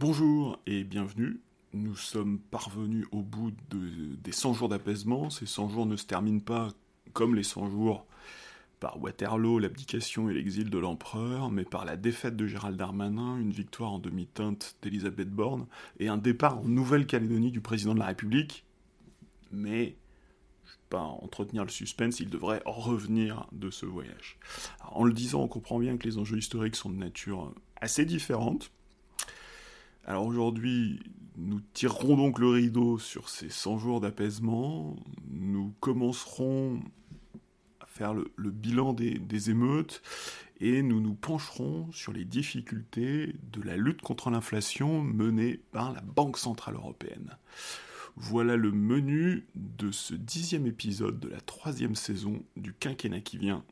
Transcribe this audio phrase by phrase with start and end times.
[0.00, 1.40] Bonjour et bienvenue.
[1.72, 5.28] Nous sommes parvenus au bout des 100 jours d'apaisement.
[5.28, 6.68] Ces 100 jours ne se terminent pas
[7.14, 8.06] comme les 100 jours
[8.78, 13.50] par Waterloo, l'abdication et l'exil de l'empereur, mais par la défaite de Gérald Darmanin, une
[13.50, 15.66] victoire en demi-teinte d'Elisabeth Borne
[15.98, 18.64] et un départ en Nouvelle-Calédonie du président de la République.
[19.50, 19.96] Mais
[20.64, 24.38] je ne pas entretenir le suspense, il devrait revenir de ce voyage.
[24.92, 28.70] en le disant, on comprend bien que les enjeux historiques sont de nature assez différente.
[30.08, 31.00] Alors aujourd'hui,
[31.36, 34.96] nous tirerons donc le rideau sur ces 100 jours d'apaisement.
[35.30, 36.80] Nous commencerons
[37.78, 40.00] à faire le, bilan des, des, émeutes
[40.60, 46.00] et nous nous pencherons sur les difficultés de la lutte contre l'inflation menée par la
[46.00, 47.36] Banque Centrale Européenne.
[48.16, 53.62] Voilà le menu de ce dixième épisode de la troisième saison du quinquennat qui vient.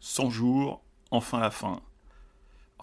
[0.00, 0.84] 100 jours,
[1.14, 1.80] enfin la fin.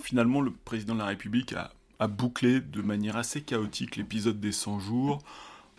[0.02, 4.80] Finalement, le président de la République a, bouclé de manière assez chaotique l'épisode des 100
[4.80, 5.20] jours,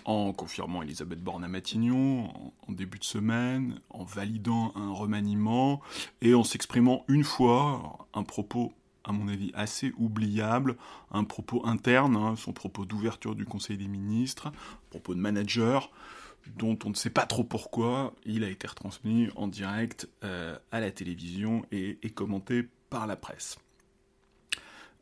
[0.04, 2.32] en confirmant Elisabeth Borne à Matignon
[2.68, 5.80] en, début de semaine, en validant un remaniement
[6.20, 8.72] et en s'exprimant une fois un propos
[9.02, 10.76] à mon avis assez oubliable,
[11.10, 14.52] un propos interne, hein, son propos d'ouverture du Conseil des ministres,
[14.90, 15.90] propos de manager,
[16.56, 20.80] dont on ne sait pas trop pourquoi, il a été retransmis en direct euh, à
[20.80, 23.58] la télévision et, commenté par la presse.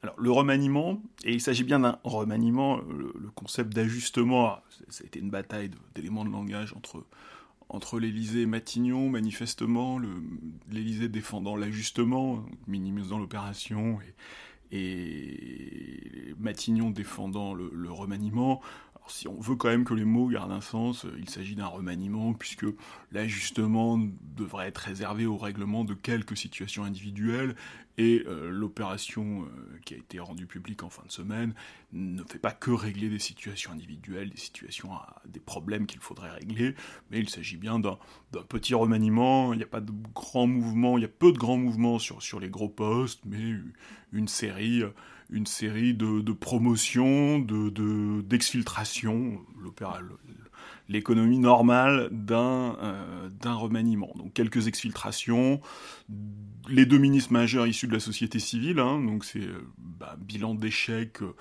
[0.02, 5.18] Alors, le remaniement, et il s'agit bien d'un remaniement, le, concept d'ajustement, ça a été
[5.18, 7.05] une bataille d'éléments de langage entre,
[7.68, 10.00] entre l'Élysée et Matignon, manifestement,
[10.70, 13.98] l'Élysée défendant l'ajustement, minimisant l'opération,
[14.72, 18.62] et, et, Matignon défendant le remaniement
[19.11, 22.33] si on veut quand même que les mots gardent un sens, il s'agit d'un remaniement,
[22.33, 22.66] puisque
[23.12, 23.98] l'ajustement
[24.36, 27.55] devrait être réservé au règlement de quelques situations individuelles,
[27.98, 31.52] et euh, l'opération euh, qui a été rendue publique en fin de semaine
[31.92, 34.90] ne fait pas que régler des situations individuelles, des situations,
[35.27, 36.74] des problèmes qu'il faudrait régler,
[37.11, 37.98] mais il s'agit bien d'un
[38.48, 41.58] petit remaniement, il n'y a pas de grands mouvements, il y a peu de grands
[41.58, 43.55] mouvements sur, sur les gros postes, mais
[44.12, 44.83] une série
[45.33, 49.41] une série de, promotions, de, d'exfiltration,
[50.89, 54.13] l'économie normale d'un, euh, d'un remaniement.
[54.17, 55.61] Donc quelques exfiltrations,
[56.68, 60.55] les deux ministres majeurs issus de la société civile, hein, donc c'est euh, bah, bilan
[60.55, 61.35] d'échec euh,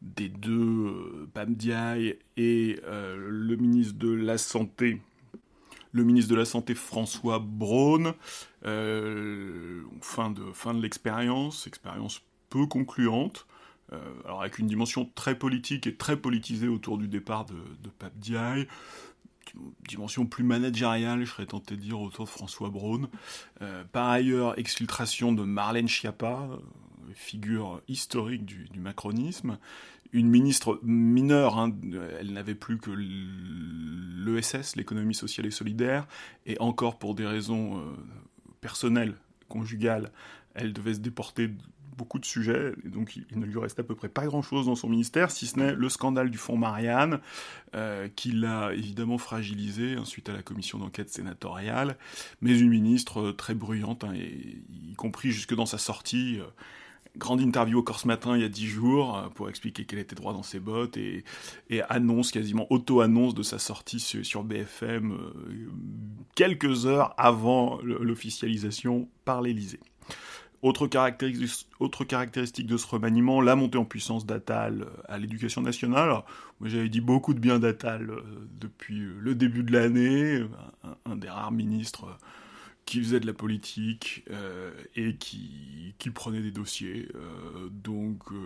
[0.00, 5.00] des deux, Pam Diaye et le ministre de la Santé,
[5.92, 8.14] le ministre de la Santé François Braun,
[8.62, 12.20] fin de, fin de l'expérience, expérience
[12.54, 13.46] peu concluante,
[13.92, 17.88] euh, alors avec une dimension très politique et très politisée autour du départ de, de
[17.98, 18.68] Pape Diaye,
[19.88, 23.08] dimension plus managériale, je serais tenté de dire, autour de François Braun.
[23.60, 26.58] Euh, par ailleurs, exfiltration de Marlène Schiappa, euh,
[27.12, 29.58] figure historique du, macronisme,
[30.12, 31.74] une ministre mineure, hein,
[32.20, 36.06] elle n'avait plus que l'ESS, l'économie sociale et solidaire,
[36.46, 37.82] et encore pour des raisons
[38.60, 39.16] personnelles,
[39.48, 40.12] conjugales,
[40.54, 41.50] elle devait se déporter
[41.96, 44.74] beaucoup de sujets, et donc il, ne lui reste à peu près pas grand-chose dans
[44.74, 47.20] son ministère, si ce n'est le scandale du fonds Marianne,
[47.74, 51.96] euh, qui l'a évidemment fragilisé ensuite à la commission d'enquête sénatoriale,
[52.40, 56.38] mais une ministre euh, très bruyante, hein, y compris jusque dans sa sortie.
[56.40, 56.44] Euh,
[57.16, 60.32] grande interview au Corse Matin il y a dix jours pour expliquer qu'elle était droit
[60.32, 61.22] dans ses bottes et,
[61.88, 65.16] annonce, quasiment auto-annonce de sa sortie sur, BFM
[66.34, 69.78] quelques heures avant l'officialisation par l'Elysée.
[70.64, 76.22] Autre caractéristique, de ce remaniement, la montée en puissance d'Atal euh, à l'éducation nationale.
[76.62, 78.22] j'avais dit beaucoup de bien d'Atal euh,
[78.62, 80.42] depuis euh, le début de l'année,
[81.04, 82.06] un, des rares ministres
[82.84, 87.08] qui faisait de la politique euh, et qui, qui, prenait des dossiers.
[87.14, 88.36] Euh, donc euh,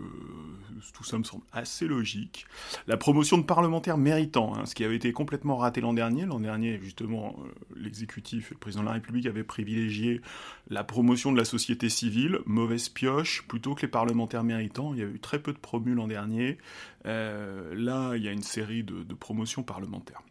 [0.94, 2.46] tout ça me semble assez logique.
[2.86, 6.24] La promotion de parlementaires méritants, hein, ce qui avait été complètement raté l'an dernier.
[6.24, 7.36] L'an dernier, justement,
[7.76, 10.20] l'exécutif et le président de la République avaient privilégié
[10.70, 14.94] la promotion de la société civile, mauvaise pioche, plutôt que les parlementaires méritants.
[14.94, 16.58] Il y a eu très peu de promus l'an dernier.
[17.04, 20.22] là, il y a une série de, de promotions parlementaires.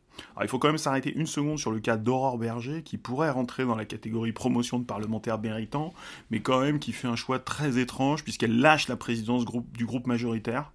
[0.42, 3.66] Il faut quand même s'arrêter une seconde sur le cas d'Aurore Berger, qui pourrait rentrer
[3.66, 5.94] dans la catégorie promotion de parlementaires méritants,
[6.32, 10.08] mais quand même qui fait un choix très étrange, puisqu'elle lâche la présidence du groupe
[10.08, 10.72] majoritaire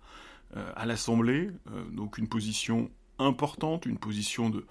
[0.57, 4.67] euh, à l'Assemblée, euh, donc une position importante, une position de,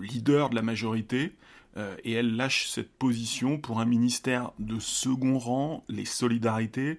[0.00, 1.32] leader de la majorité,
[1.76, 6.98] euh, et elle lâche cette position pour un ministère de second rang, les solidarités,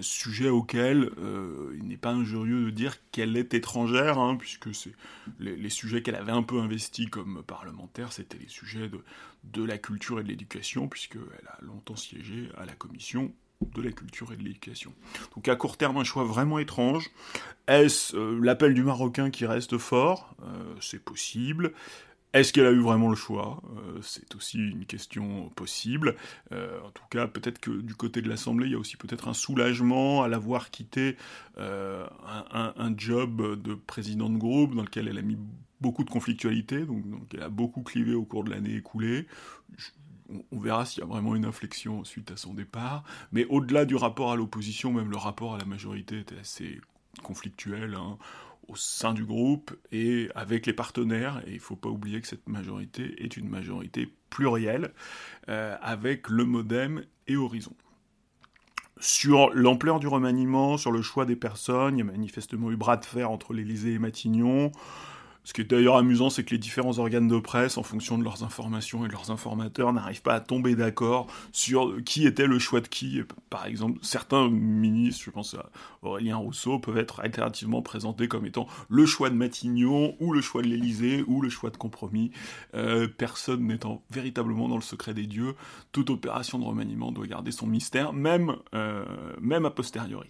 [0.00, 4.92] sujet auquel euh, il n'est pas injurieux de dire qu'elle est étrangère, hein, puisque c'est
[5.38, 9.00] les, sujets qu'elle avait un peu investis comme parlementaire, c'était les sujets de,
[9.44, 13.32] de la culture et de l'éducation, puisqu'elle a longtemps siégé à la commission
[13.74, 14.92] de la culture et de l'éducation.
[15.34, 17.10] Donc à court terme, un choix vraiment étrange.
[17.68, 20.34] Est-ce euh, l'appel du Marocain qui reste fort?
[20.42, 21.72] Euh, C'est possible.
[22.32, 23.62] Est-ce qu'elle a eu vraiment le choix?
[23.76, 26.16] Euh, C'est aussi une question possible.
[26.52, 29.28] Euh, en tout cas, peut-être que du côté de l'Assemblée, il y a aussi peut-être
[29.28, 31.16] un soulagement à l'avoir quitté
[31.58, 35.38] euh, un, job de président de groupe dans lequel elle a mis
[35.80, 39.26] beaucoup de conflictualité, donc, elle a beaucoup clivé au cours de l'année écoulée.
[40.52, 43.04] on verra s'il y a vraiment une inflexion suite à son départ.
[43.32, 46.80] Mais au-delà du rapport à l'opposition, même le rapport à la majorité était assez
[47.22, 47.94] conflictuel.
[47.94, 48.16] Hein
[48.72, 51.42] au sein du groupe et avec les partenaires.
[51.46, 54.92] Et il ne faut pas oublier que cette majorité est une majorité plurielle
[55.48, 57.74] euh, avec le modem et Horizon.
[58.98, 62.96] Sur l'ampleur du remaniement, sur le choix des personnes, il y a manifestement eu bras
[62.96, 64.70] de fer entre l'Élysée et Matignon.
[65.44, 68.22] Ce qui est d'ailleurs amusant, c'est que les différents organes de presse, en fonction de
[68.22, 72.60] leurs informations et de leurs informateurs, n'arrivent pas à tomber d'accord sur qui était le
[72.60, 73.20] choix de qui.
[73.50, 75.70] Par exemple, certains ministres, je pense à
[76.02, 80.62] Aurélien Rousseau, peuvent être alternativement présentés comme étant le choix de Matignon, ou le choix
[80.62, 82.30] de l'Élysée, ou le choix de compromis.
[82.74, 85.54] Euh, personne n'étant véritablement dans le secret des dieux,
[85.90, 89.04] toute opération de remaniement doit garder son mystère, même, euh,
[89.40, 90.28] même a posteriori.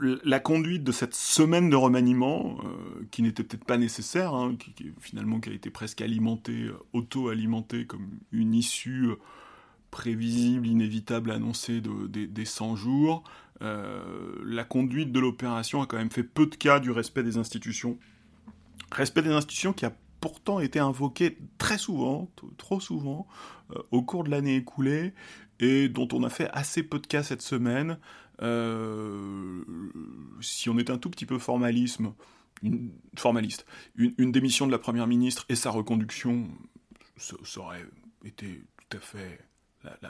[0.00, 4.92] La conduite de cette semaine de remaniement, euh, qui n'était peut-être pas nécessaire, hein, qui,
[5.00, 9.16] finalement qui a été presque alimentée, euh, auto-alimentée comme une issue euh,
[9.90, 13.24] prévisible, inévitable, annoncée de, des 100 jours,
[13.60, 17.96] la conduite de l'opération a quand même fait peu de cas du respect des institutions.
[18.90, 22.28] Respect des institutions qui a pourtant été invoqué très souvent,
[22.58, 23.28] trop souvent,
[23.92, 25.14] au cours de l'année écoulée,
[25.60, 27.98] et dont on a fait assez peu de cas cette semaine.
[28.42, 29.62] Euh,
[30.40, 32.14] si on est un tout petit peu formalisme,
[33.16, 33.66] formaliste,
[33.96, 36.48] une, démission de la première ministre et sa reconduction,
[37.16, 37.84] ça, aurait
[38.24, 39.40] été tout à fait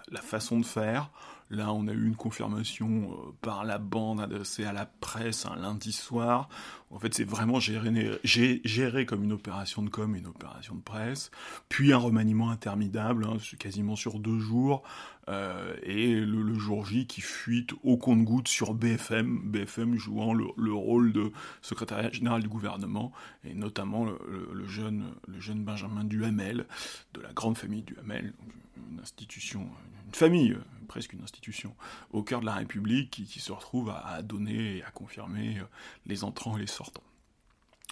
[0.08, 1.10] la, façon de faire.
[1.50, 5.56] Là, on a eu une confirmation euh, par la bande adressée à la presse un
[5.56, 6.48] lundi soir.
[6.90, 11.30] En fait, c'est vraiment géré, comme une opération de com, une opération de presse.
[11.68, 14.82] Puis un remaniement interminable, hein, quasiment sur deux jours.
[15.28, 21.12] Euh, et le, jour J qui fuite au compte-goutte sur BFM, BFM jouant le, rôle
[21.12, 21.32] de
[21.62, 23.12] secrétariat général du gouvernement,
[23.44, 26.66] et notamment le, jeune, le jeune Benjamin Duhamel,
[27.14, 28.34] de la grande famille Duhamel,
[28.76, 29.66] une institution,
[30.06, 31.74] une famille, euh, presque une institution,
[32.12, 35.64] au cœur de la République, qui, se retrouve à, donner et à confirmer euh,
[36.06, 37.02] les entrants et les sortants.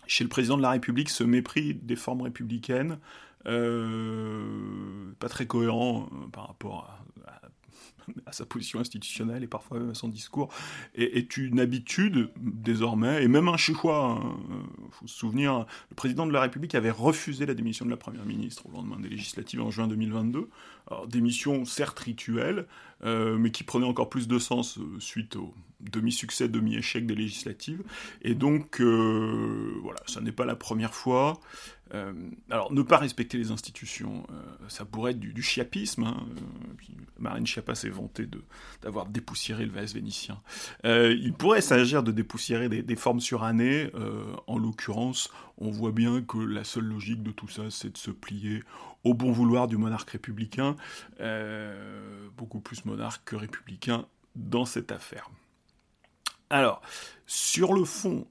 [0.07, 2.99] Chez le président de la République, ce mépris des formes républicaines,
[3.45, 7.49] pas très cohérent par rapport à
[8.31, 10.53] sa position institutionnelle et parfois même à son discours,
[10.95, 13.57] est, une habitude désormais, et même un.
[13.57, 14.37] Il hein.
[14.91, 18.25] faut se souvenir, le président de la République avait refusé la démission de la Première
[18.25, 20.49] ministre au lendemain des législatives en juin 2022.
[20.91, 22.67] Alors, démission certes rituelle,
[23.05, 27.83] euh, mais qui prenait encore plus de sens euh, suite au demi-succès, demi-échec des législatives.
[28.23, 31.41] Et donc, euh, voilà, ça n'est pas la première fois.
[32.49, 34.27] Alors, ne pas respecter les institutions,
[34.69, 36.05] ça pourrait être du, chiapisme.
[36.05, 36.27] Hein,
[37.19, 38.27] Marine Schiappa s'est vantée
[38.81, 40.41] d'avoir dépoussiéré le vase vénitien.
[40.85, 43.91] il pourrait s'agir de dépoussiérer des, formes surannées.
[44.47, 48.11] en l'occurrence, on voit bien que la seule logique de tout ça, c'est de se
[48.11, 48.63] plier
[49.05, 50.77] au bon vouloir du monarque républicain,
[52.37, 54.07] beaucoup plus monarque que républicain
[54.37, 55.31] dans cette affaire.
[56.53, 56.83] Alors,
[57.27, 58.27] sur le fond,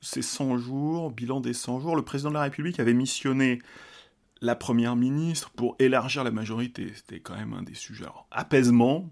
[0.00, 3.60] ces 100 jours, bilan des 100 jours, le président de la République avait missionné
[4.40, 6.92] la première ministre pour élargir la majorité.
[6.94, 8.04] C'était quand même un des sujets.
[8.30, 9.10] apaisement,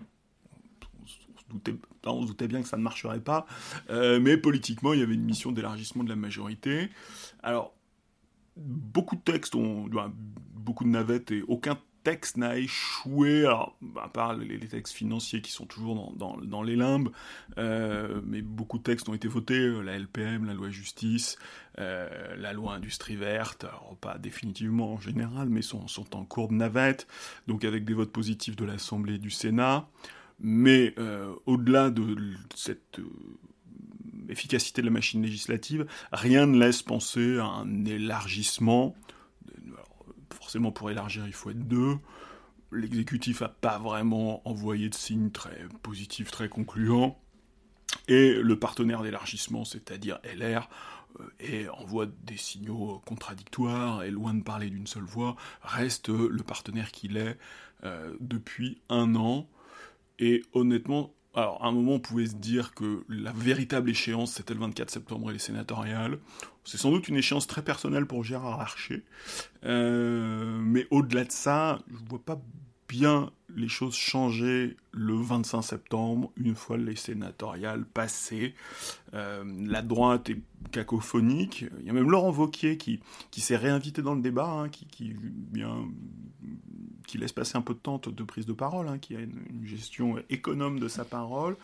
[2.05, 3.47] on se, doutait, bien que ça ne marcherait pas,
[3.91, 6.91] euh, mais politiquement, il y avait une mission d'élargissement de la majorité.
[7.43, 7.75] Alors,
[8.57, 9.89] beaucoup de textes ont,
[10.65, 15.65] beaucoup de navettes et aucun texte n'a échoué, à part les, textes financiers qui sont
[15.65, 17.09] toujours dans, les limbes,
[17.59, 21.37] euh, mais beaucoup de textes ont été votés, euh, la LPM, la loi justice,
[21.79, 23.67] euh, la loi industrie verte,
[24.01, 27.09] pas définitivement en général, mais sont, sont en cours de navette,
[27.49, 29.89] donc avec des votes positifs de l'Assemblée et du Sénat.
[30.41, 30.95] Mais
[31.47, 32.17] au-delà de
[32.57, 33.01] cette
[34.29, 38.97] efficacité de la machine législative, rien ne laisse penser à un élargissement
[40.35, 41.97] forcément pour élargir il faut être deux.
[42.73, 47.19] L'exécutif n'a pas vraiment envoyé de signes très positifs, très concluants.
[48.09, 50.69] Et le partenaire d'élargissement, c'est-à-dire LR,
[51.39, 56.43] et euh, envoie des signaux contradictoires et loin de parler d'une seule voix, reste le
[56.43, 57.39] partenaire qu'il est
[57.85, 59.49] euh, depuis un an.
[60.19, 64.61] Et honnêtement, à un moment, on pouvait se dire que la véritable échéance, c'était le
[64.61, 66.19] 24 septembre et les sénatoriales.
[66.65, 69.05] C'est sans doute une échéance très personnelle pour Gérard Larcher.
[69.65, 72.41] Euh, mais au-delà de ça, je ne vois pas
[72.89, 78.55] bien les choses changer le 25 septembre, une fois les sénatoriales passées.
[79.15, 80.41] Euh, la droite est
[80.73, 81.65] cacophonique.
[81.81, 84.87] Il y a même Laurent Vauquier qui, qui s'est réinvité dans le débat, hein, qui,
[84.87, 85.87] qui, bien,
[87.07, 89.33] qui laisse passer un peu de temps de prise de parole, hein, qui a une,
[89.65, 91.57] gestion économe de sa parole.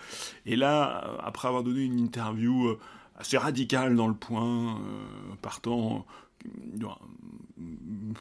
[0.47, 2.79] Et là, après avoir donné une interview euh,
[3.21, 6.07] assez radicale dans le point, euh, partant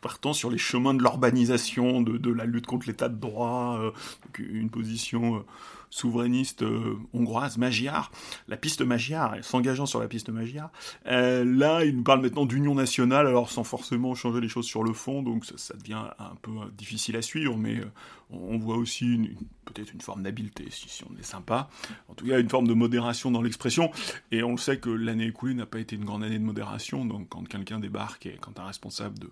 [0.01, 3.91] partant sur les chemins de l'urbanisation, de, la lutte contre l'état de droit, euh,
[4.37, 5.39] une position euh,
[5.89, 8.12] souverainiste euh, hongroise, Magyar,
[8.48, 10.72] la piste Magyar, s'engageant sur la piste Magyar.
[11.05, 14.93] là, il nous parle maintenant d'union nationale, alors sans forcément changer les choses sur le
[14.93, 17.81] fond, donc ça, devient un peu difficile à suivre, mais
[18.31, 19.31] on voit aussi
[19.65, 21.69] peut-être une forme d'habileté, si, on est sympa.
[22.08, 23.91] En tout cas, une forme de modération dans l'expression.
[24.31, 27.05] Et on le sait que l'année écoulée n'a pas été une grande année de modération.
[27.05, 29.31] Donc, quand quelqu'un débarque et quand un responsable de,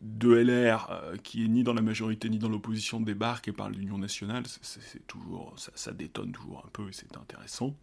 [0.00, 3.72] de LR, euh, qui est ni dans la majorité ni dans l'opposition, débarque et parle
[3.72, 7.74] d'union nationale, c'est toujours, ça, détonne toujours un peu et c'est intéressant.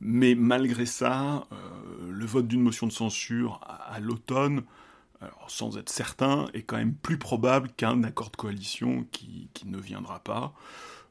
[0.00, 4.64] Mais malgré ça, euh, le vote d'une motion de censure à l'automne
[5.48, 10.20] sans être certain, est quand même plus probable qu'un accord de coalition qui, ne viendra
[10.20, 10.54] pas.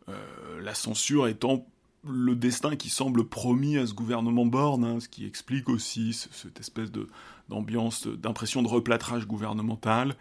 [0.10, 1.66] Euh, la censure étant
[2.08, 6.60] le destin qui semble promis à ce gouvernement Borne, hein, ce qui explique aussi cette
[6.60, 7.08] espèce de,
[7.54, 10.16] d'ambiance, d'impression de replâtrage gouvernemental.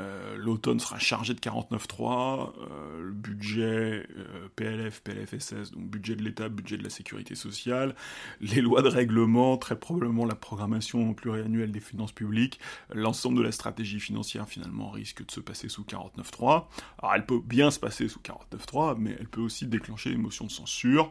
[0.00, 6.22] Euh, l'automne sera chargé de 49.3, euh, le budget euh, PLF, PLFSS, donc budget de
[6.22, 7.94] l'État, budget de la sécurité sociale,
[8.40, 12.60] les lois de règlement, très probablement la programmation pluriannuelle des finances publiques,
[12.94, 16.66] l'ensemble de la stratégie financière finalement risque de se passer sous 49.3.
[16.98, 20.44] Alors elle peut bien se passer sous 49.3, mais elle peut aussi déclencher une motion
[20.44, 21.10] de censure.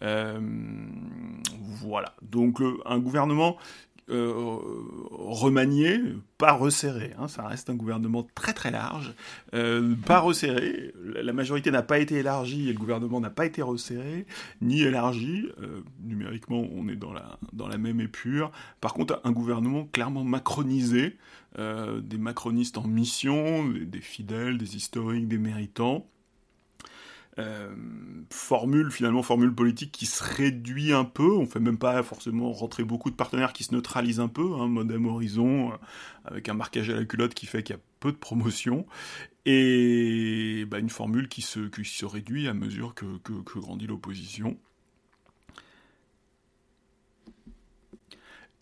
[0.00, 3.56] voilà, donc un gouvernement
[4.08, 4.58] euh,
[5.10, 6.00] remanié,
[6.38, 7.12] pas resserré.
[7.18, 9.14] Hein, ça reste un gouvernement très très large,
[9.52, 10.92] euh, pas resserré.
[11.02, 14.26] La majorité n'a pas été élargie et le gouvernement n'a pas été resserré
[14.60, 15.48] ni élargi.
[15.60, 18.52] Euh, numériquement, on est dans la dans la même épure.
[18.80, 21.16] Par contre, un gouvernement clairement macronisé,
[21.58, 26.06] des macronistes en mission, des fidèles, des historiques, des méritants.
[27.38, 27.68] Euh,
[28.30, 31.36] formule finalement formule politique qui se réduit un peu.
[31.36, 34.54] On fait même pas forcément rentrer beaucoup de partenaires qui se neutralisent un peu.
[34.54, 35.76] Hein, Modem Horizon euh,
[36.24, 38.86] avec un marquage à la culotte qui fait qu'il y a peu de promotion
[39.44, 44.58] et bah, une formule qui se, qui se réduit à mesure que, que, grandit l'opposition.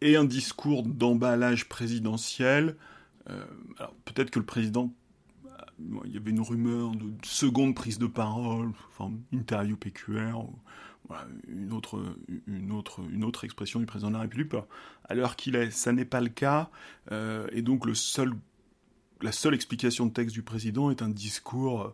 [0.00, 2.76] Et un discours d'emballage présidentiel.
[3.30, 3.44] Euh,
[3.78, 4.92] alors peut-être que le président
[6.04, 10.36] il y avait une rumeur de seconde prise de parole, enfin, interview PQR,
[11.48, 14.52] une, autre, une, autre, une autre expression du président de la République.
[15.08, 16.70] À l'heure qu'il est, ça n'est pas le cas,
[17.12, 18.34] euh, et donc le seul,
[19.20, 21.92] la seule explication de texte du président est un discours,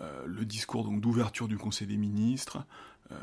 [0.00, 2.64] euh, le discours d'ouverture du Conseil des ministres,
[3.10, 3.16] euh,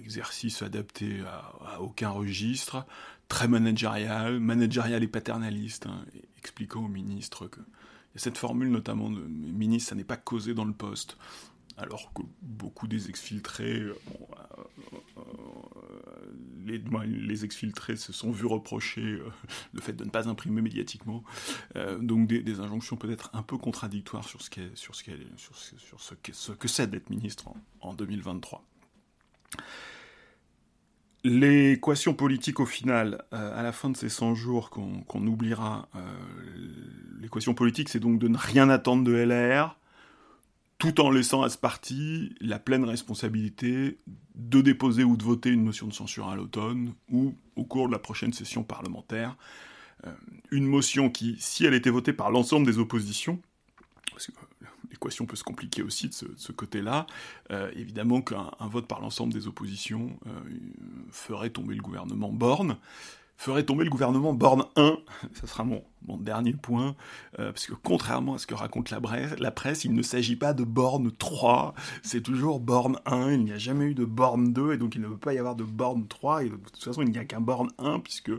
[0.00, 2.86] exercice adapté à, aucun registre,
[3.28, 6.04] très managérial, managérial et paternaliste, hein,
[6.38, 7.60] expliquant aux ministres que
[8.16, 11.16] cette formule notamment de ministre, ça n'est pas causé dans le poste,
[11.76, 13.98] alors que beaucoup des exfiltrés, euh,
[15.18, 15.22] euh,
[16.64, 19.30] les, les, exfiltrés se sont vus reprocher euh,
[19.74, 21.22] le fait de ne pas imprimer médiatiquement,
[22.00, 25.04] donc des, injonctions peut-être un peu contradictoires sur ce, sur ce,
[25.36, 28.64] sur sur ce, ce que c'est d'être ministre en 2023.
[31.28, 35.88] L'équation politique, au final, à la fin de ces 100 jours qu'on oubliera,
[37.20, 39.76] l'équation politique, c'est donc de ne rien attendre de LR,
[40.78, 43.98] tout en laissant à ce parti la pleine responsabilité
[44.36, 47.92] de déposer ou de voter une motion de censure à l'automne ou au cours de
[47.92, 49.36] la prochaine session parlementaire.
[50.06, 50.12] Euh,
[50.52, 53.40] une motion qui, si elle était votée par l'ensemble des oppositions,
[54.12, 54.32] parce que
[54.90, 57.06] l'équation peut se compliquer aussi de ce, côté-là,
[57.50, 60.30] euh, évidemment qu'un vote par l'ensemble des oppositions euh,
[61.10, 62.76] ferait tomber le gouvernement Borne,
[63.36, 64.98] ferait tomber le gouvernement Borne 1,
[65.34, 66.94] ça sera mon, mon dernier point,
[67.38, 69.00] euh, parce que contrairement à ce que raconte la,
[69.38, 73.52] la presse, il ne s'agit pas de borne 3, c'est toujours borne 1, il n'y
[73.52, 75.64] a jamais eu de borne 2, et donc il ne peut pas y avoir de
[75.64, 78.30] borne 3, et de toute façon il n'y a qu'un borne 1, puisque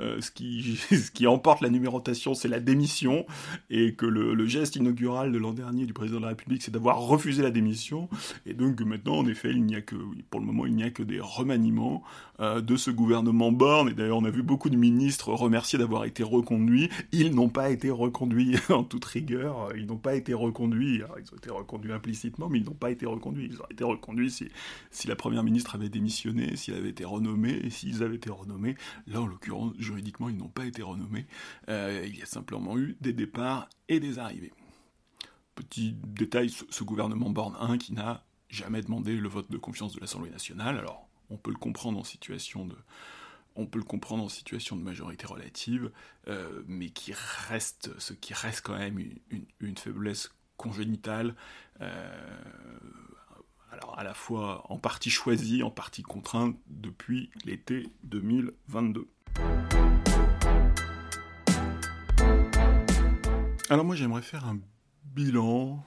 [0.00, 3.26] euh, ce, qui, ce qui emporte la numérotation, c'est la démission,
[3.68, 7.00] et que le, geste inaugural de l'an dernier du président de la République, c'est d'avoir
[7.00, 8.08] refusé la démission,
[8.46, 9.96] et donc maintenant, en effet, il n'y a que,
[10.30, 12.02] pour le moment, il n'y a que des remaniements
[12.40, 16.04] euh, de ce gouvernement borne, et d'ailleurs on a vu beaucoup de ministres remercier d'avoir
[16.04, 16.88] été reconduits.
[17.12, 19.70] Ils n'ont pas été reconduits en toute rigueur.
[19.76, 20.96] Ils n'ont pas été reconduits.
[20.96, 23.48] ils ont été reconduits implicitement, mais ils n'ont pas été reconduits.
[23.50, 24.48] Ils auraient été reconduits si,
[24.90, 28.76] si la première ministre avait démissionné, s'il avait été renommé, et s'ils avaient été renommés.
[29.06, 31.26] Là, en l'occurrence, juridiquement, ils n'ont pas été renommés.
[31.68, 34.52] Euh, il y a simplement eu des départs et des arrivées.
[35.54, 40.00] Petit détail, ce, gouvernement Borne 1 qui n'a jamais demandé le vote de confiance de
[40.00, 40.78] l'Assemblée nationale.
[40.78, 42.74] Alors, on peut le comprendre en situation de,
[43.56, 45.90] on peut le comprendre en situation de majorité relative,
[46.28, 48.98] euh, mais ce qui reste quand même
[49.60, 51.34] une, faiblesse congénitale,
[51.80, 52.38] euh,
[53.96, 59.08] à la fois en partie choisie, en partie contrainte depuis l'été 2022.
[63.68, 64.58] Alors moi j'aimerais faire un
[65.04, 65.84] bilan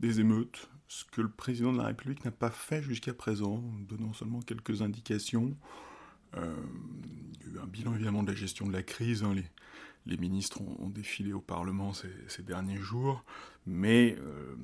[0.00, 4.12] des émeutes, ce que le président de la République n'a pas fait jusqu'à présent, donnant
[4.12, 5.56] seulement quelques indications.
[6.36, 6.54] Euh,
[7.40, 9.22] il y a eu un bilan évidemment de la gestion de la crise.
[9.22, 9.34] Hein.
[10.06, 13.24] les, ministres ont, défilé au Parlement ces, derniers jours,
[13.66, 14.54] mais euh,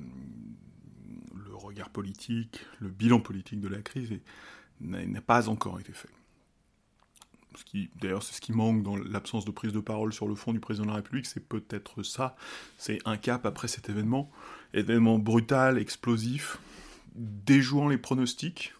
[1.35, 4.11] le regard politique, le bilan politique de la crise
[4.81, 6.09] n'a pas encore été fait.
[8.01, 10.59] D'ailleurs, c'est ce qui manque dans l'absence de prise de parole sur le fond du
[10.59, 12.35] président de la République, c'est peut-être ça.
[12.77, 14.29] C'est un cap après cet événement.
[14.73, 16.57] Événement brutal, explosif,
[17.15, 18.73] déjouant les pronostics,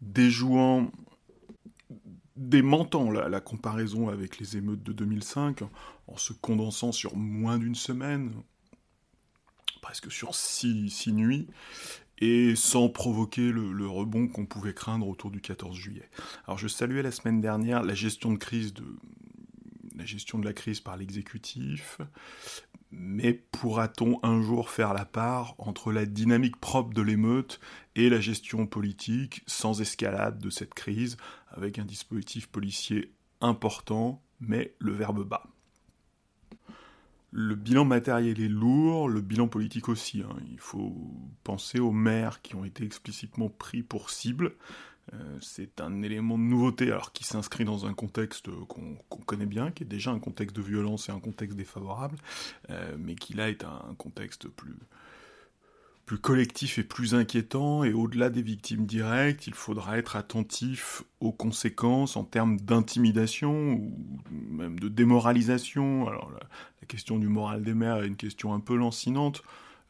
[0.00, 0.90] déjouant
[2.36, 5.60] démentant la, comparaison avec les émeutes de 2005,
[6.06, 8.32] en se condensant sur moins d'une semaine,
[9.82, 11.46] presque sur six, nuits,
[12.18, 16.08] et sans provoquer le, rebond qu'on pouvait craindre autour du 14 juillet.
[16.46, 18.84] Alors je saluais la semaine dernière la gestion de crise de
[19.96, 22.00] la gestion de la crise par l'exécutif,
[22.90, 27.60] mais pourra-t-on un jour faire la part entre la dynamique propre de l'émeute
[27.94, 31.16] et la gestion politique sans escalade de cette crise,
[31.54, 35.46] avec un dispositif policier important, mais le verbe bas
[37.36, 40.22] le bilan matériel est lourd, le bilan politique aussi.
[40.22, 40.36] Hein.
[40.52, 40.94] Il faut
[41.42, 44.52] penser aux maires qui ont été explicitement pris pour cible.
[45.12, 48.96] Euh, c'est un élément de nouveauté, alors qui s'inscrit dans un contexte qu'on
[49.26, 52.18] connaît bien, qui est déjà un contexte de violence et un contexte défavorable,
[52.70, 54.76] euh, mais qui là est un contexte plus,
[56.06, 61.32] plus collectif et plus inquiétant, et au-delà des victimes directes, il faudra être attentif aux
[61.32, 63.96] conséquences en termes d'intimidation ou
[64.30, 66.06] même de démoralisation.
[66.06, 66.40] Alors la,
[66.86, 69.42] question du moral des maires est une question un peu lancinante,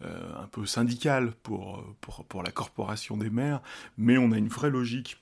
[0.03, 3.61] euh, un peu syndicale pour, pour, pour, la corporation des maires,
[3.99, 5.17] mais on a une vraie logique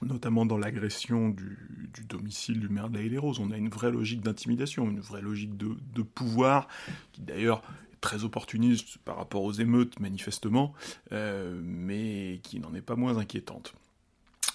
[0.00, 1.58] notamment dans l'agression du,
[1.94, 3.38] du, domicile du maire de la Rose.
[3.40, 6.66] On a une vraie logique d'intimidation, une vraie logique de, de pouvoir,
[7.12, 7.62] qui d'ailleurs
[8.02, 10.74] très opportuniste par rapport aux émeutes, manifestement,
[11.12, 13.72] euh, mais qui n'en est pas moins inquiétante.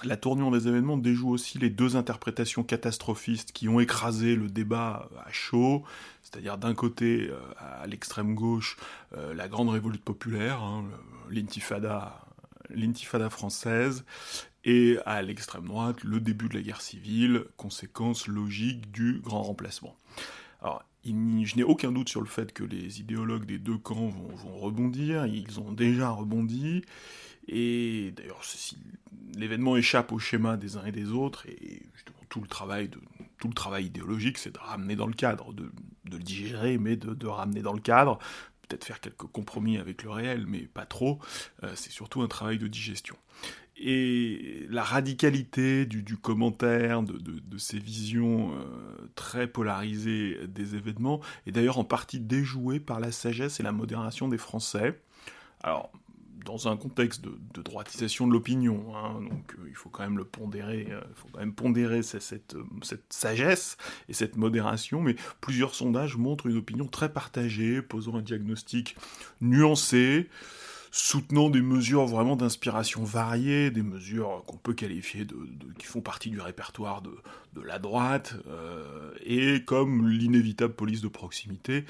[0.04, 5.10] La tournure des événements déjoue aussi les deux interprétations catastrophistes qui ont écrasé le débat
[5.26, 5.84] à chaud,
[6.22, 8.78] c'est-à-dire d'un côté, euh, à l'extrême gauche,
[9.16, 10.86] euh, la grande révolte populaire, hein,
[11.32, 12.22] l'intifada,
[12.70, 14.06] l'intifada française,
[14.66, 19.96] et à l'extrême droite, le début de la guerre civile, conséquence logique du grand remplacement.
[21.08, 25.26] Je n'ai aucun doute sur le fait que les idéologues des deux camps vont, rebondir,
[25.26, 26.84] ils ont déjà rebondi,
[27.48, 28.42] et d'ailleurs
[29.36, 33.00] l'événement échappe au schéma des uns et des autres, et justement tout le travail, de,
[33.40, 35.72] tout le travail idéologique c'est de ramener dans le cadre, de,
[36.10, 38.18] le digérer, mais de, ramener dans le cadre,
[38.68, 41.20] peut-être faire quelques compromis avec le réel, mais pas trop,
[41.64, 43.16] euh, c'est surtout un travail de digestion
[43.80, 51.78] et la radicalité du, commentaire, de, ces visions euh, très polarisées des événements, est d'ailleurs
[51.78, 55.00] en partie déjouée par la sagesse et la modération des Français.
[55.64, 55.92] Alors,
[56.48, 60.24] dans un contexte de, droitisation de l'opinion, hein, donc euh, il faut quand même le
[60.24, 65.76] pondérer, euh, il faut quand même pondérer cette, cette, sagesse et cette modération, mais plusieurs
[65.76, 68.96] sondages montrent une opinion très partagée, posant un diagnostic
[69.42, 70.30] nuancé,
[70.92, 75.36] soutenant des mesures vraiment d'inspiration variée, des mesures qu'on peut qualifier de,
[75.78, 77.12] qui font partie du répertoire de,
[77.64, 81.86] la droite, euh, et comme l'inévitable police de proximité,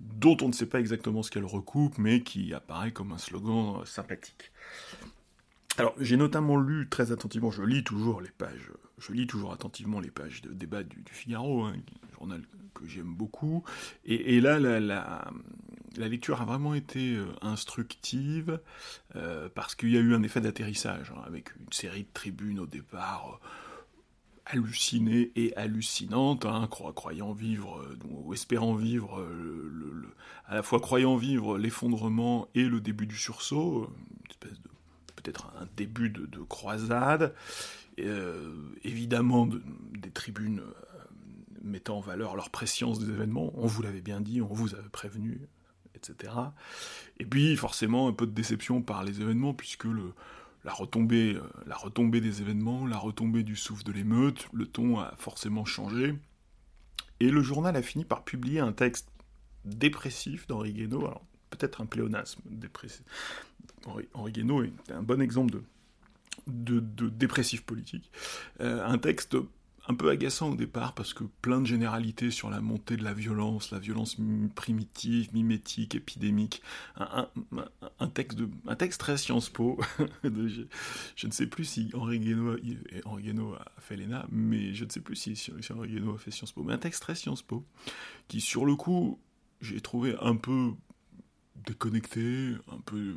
[0.00, 3.76] dont on ne sait pas exactement ce qu'elle recoupe, mais qui apparaît comme un slogan
[3.80, 4.50] euh, sympathique.
[5.78, 10.00] Alors, j'ai notamment lu très attentivement, je lis toujours les pages, je lis toujours attentivement
[10.00, 12.42] les pages de débat du, Figaro, hein, un journal
[12.74, 13.64] que j'aime beaucoup,
[14.04, 15.30] et, là, la,
[15.96, 18.60] lecture a vraiment été euh, instructive
[19.16, 22.58] euh, parce qu'il y a eu un effet d'atterrissage hein, avec une série de tribunes
[22.58, 23.46] au départ euh,
[24.44, 29.26] hallucinées et hallucinantes, hein, croyant vivre ou espérant vivre
[30.46, 33.88] à la fois croyant vivre l'effondrement et le début du sursaut,
[34.24, 34.71] une espèce de
[35.22, 37.34] peut-être un début de, croisade,
[37.96, 40.62] évidemment des tribunes
[41.62, 43.52] mettant en valeur leur préscience des événements.
[43.54, 45.48] On vous l'avait bien dit, on vous avait prévenu,
[45.94, 46.32] etc.
[47.18, 49.86] Et puis forcément un peu de déception par les événements, puisque
[50.64, 54.98] la, retombée, euh, la retombée des événements, la retombée du souffle de l'émeute, le ton
[54.98, 56.14] a forcément changé.
[57.20, 59.08] Et le journal a fini par publier un texte
[59.64, 63.04] dépressif d'Henri Guénaud, alors peut-être un pléonasme, dépressif.
[63.86, 65.60] Henri, Henri Guénaud est un bon exemple
[66.46, 68.10] de, dépressif politique.
[68.60, 69.36] Euh, un texte
[69.88, 73.14] un peu agaçant au départ parce que plein de généralités sur la montée de la
[73.14, 74.16] violence, la violence
[74.54, 76.62] primitive, mimétique, épidémique.
[76.96, 79.80] Un, texte, de, un texte très Sciences Po.
[80.24, 85.16] je, ne sais plus si Henri Guénaud a fait l'ENA, mais je ne sais plus
[85.16, 86.62] si, si, Henri Guénaud a fait Sciences Po.
[86.62, 87.64] Mais un texte très Sciences Po
[88.28, 89.18] qui, sur le coup,
[89.60, 90.72] j'ai trouvé un peu
[91.66, 93.16] déconnecté, un peu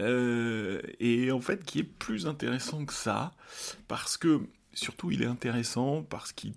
[0.00, 3.32] euh, et en fait qui est plus intéressant que ça,
[3.88, 4.40] parce que
[4.72, 6.52] surtout il est intéressant parce qu'il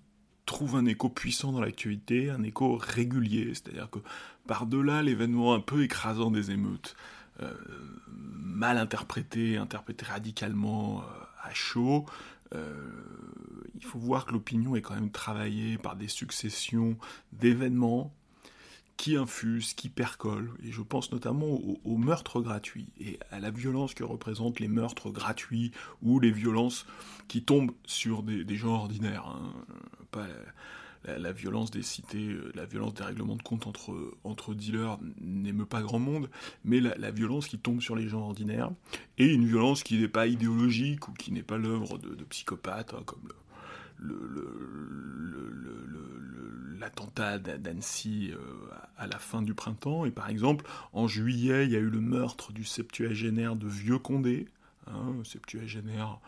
[0.46, 3.98] trouve un écho puissant dans l'actualité, un écho régulier, c'est-à-dire que
[4.46, 6.96] par-delà l'événement un peu écrasant des émeutes,
[7.40, 7.54] euh,
[8.08, 11.04] mal interprété, interprété radicalement euh,
[11.42, 12.06] à chaud,
[12.52, 16.98] il faut voir que l'opinion est quand même travaillée par des successions
[17.32, 18.12] d'événements
[19.00, 23.94] qui infuse, qui percole, et je pense notamment aux, meurtres gratuits et à la violence
[23.94, 26.84] que représentent les meurtres gratuits ou les violences
[27.26, 29.54] qui tombent sur des, gens ordinaires, hein.
[30.10, 30.26] pas
[31.06, 35.80] la, violence des cités, euh, la violence des règlements de compte entre, dealers n'émeut pas
[35.80, 36.28] grand monde,
[36.66, 38.70] mais la, violence qui tombe sur les gens ordinaires,
[39.16, 43.02] et une violence qui n'est pas idéologique ou qui n'est pas l'œuvre de, psychopathes, hein,
[43.06, 43.34] comme le,
[46.78, 48.38] l'attentat d'Annecy euh,
[48.96, 50.04] à la fin du printemps.
[50.04, 54.46] Et par exemple, en juillet, il y a eu le meurtre du septuagénaire de Vieux-Condé,
[54.86, 56.18] hein, septuagénaire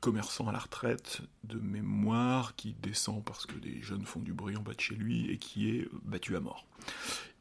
[0.00, 4.56] commerçant à la retraite de mémoire qui descend parce que des jeunes font du bruit
[4.56, 6.64] en bas de chez lui et qui est battu à mort.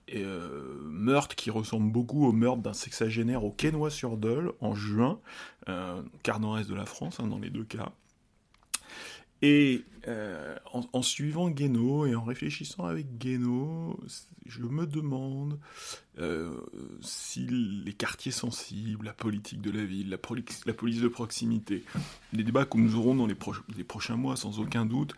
[0.07, 5.19] Et, euh, meurtre qui ressemble beaucoup au meurtre d'un sexagénaire au Quesnoy-sur-Dole en juin,
[5.69, 7.93] euh, quart nord-est de la France, hein, dans les deux cas.
[9.41, 13.99] Et euh, en, suivant Guénaud et en réfléchissant avec Guénaud,
[14.45, 15.59] je me demande
[16.17, 16.51] euh,
[17.01, 21.83] si les quartiers sensibles, la politique de la ville, la, police de proximité,
[22.33, 25.13] les débats que nous aurons dans les prochains mois sans aucun doute,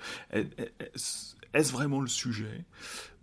[1.54, 2.66] est-ce vraiment le sujet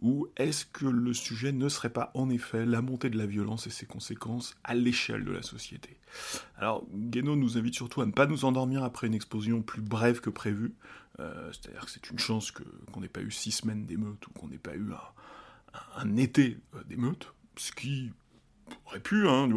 [0.02, 3.66] Ou est-ce que le sujet ne serait pas en effet la montée de la violence
[3.66, 5.98] et ses conséquences à l'échelle de la société?
[6.56, 10.20] Alors, Guénaud nous invite surtout à ne pas nous endormir après une explosion plus brève
[10.20, 10.74] que prévu.
[11.20, 12.52] Euh, c'est-à-dire que c'est une chance
[12.92, 14.92] qu'on n'ait pas eu six semaines d'émeute ou qu'on n'ait pas eu
[15.96, 18.12] un, été euh, d'émeute, ce qui
[18.86, 19.48] aurait pu, hein,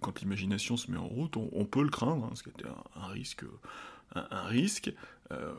[0.00, 3.08] quand l'imagination se met en route, on, peut le craindre, hein, ce qui était un,
[4.46, 4.92] risque.
[5.30, 5.52] Euh,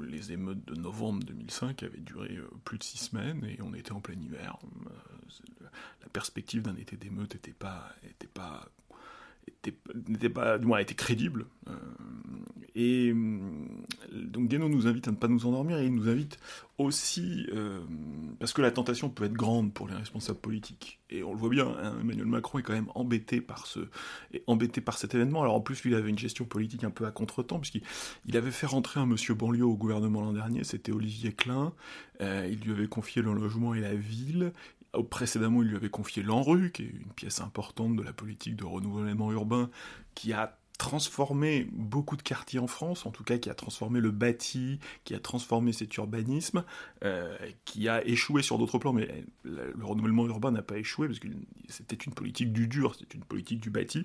[0.00, 3.92] les émeutes de novembre 2005 avaient duré euh, plus de six semaines et on était
[3.92, 4.58] en plein hiver.
[4.64, 5.66] Euh,
[6.02, 7.54] la perspective d'un été d'émeute n'était
[8.02, 8.68] était pas
[10.08, 11.46] n'était pas, du moins, était crédible.
[12.74, 13.12] et
[14.12, 16.38] donc Guénon nous invite à ne pas nous endormir et il nous invite
[16.78, 17.46] aussi,
[18.38, 21.00] parce que la tentation peut être grande pour les responsables politiques.
[21.10, 23.80] Et on le voit bien, hein, Emmanuel Macron est quand même embêté par, ce,
[24.46, 25.42] embêté par cet événement.
[25.42, 28.66] Alors en plus, il avait une gestion politique un peu à contre-temps, puisqu'il avait fait
[28.66, 31.72] rentrer un monsieur banlieue au gouvernement l'an dernier, c'était Olivier Klein.
[32.20, 34.52] il lui avait confié le logement et la ville.
[35.10, 38.64] Précédemment, il lui avait confié l'ANRU, qui est une pièce importante de la politique de
[38.64, 39.70] renouvellement urbain,
[40.14, 44.12] qui a transformé beaucoup de quartiers en France, en tout cas qui a transformé le
[44.12, 46.64] bâti, qui a transformé cet urbanisme,
[47.04, 51.18] euh, qui a échoué sur d'autres plans, mais le, renouvellement urbain n'a pas échoué, parce
[51.18, 51.28] que
[51.68, 54.04] c'était une politique du dur, c'était une politique du bâti.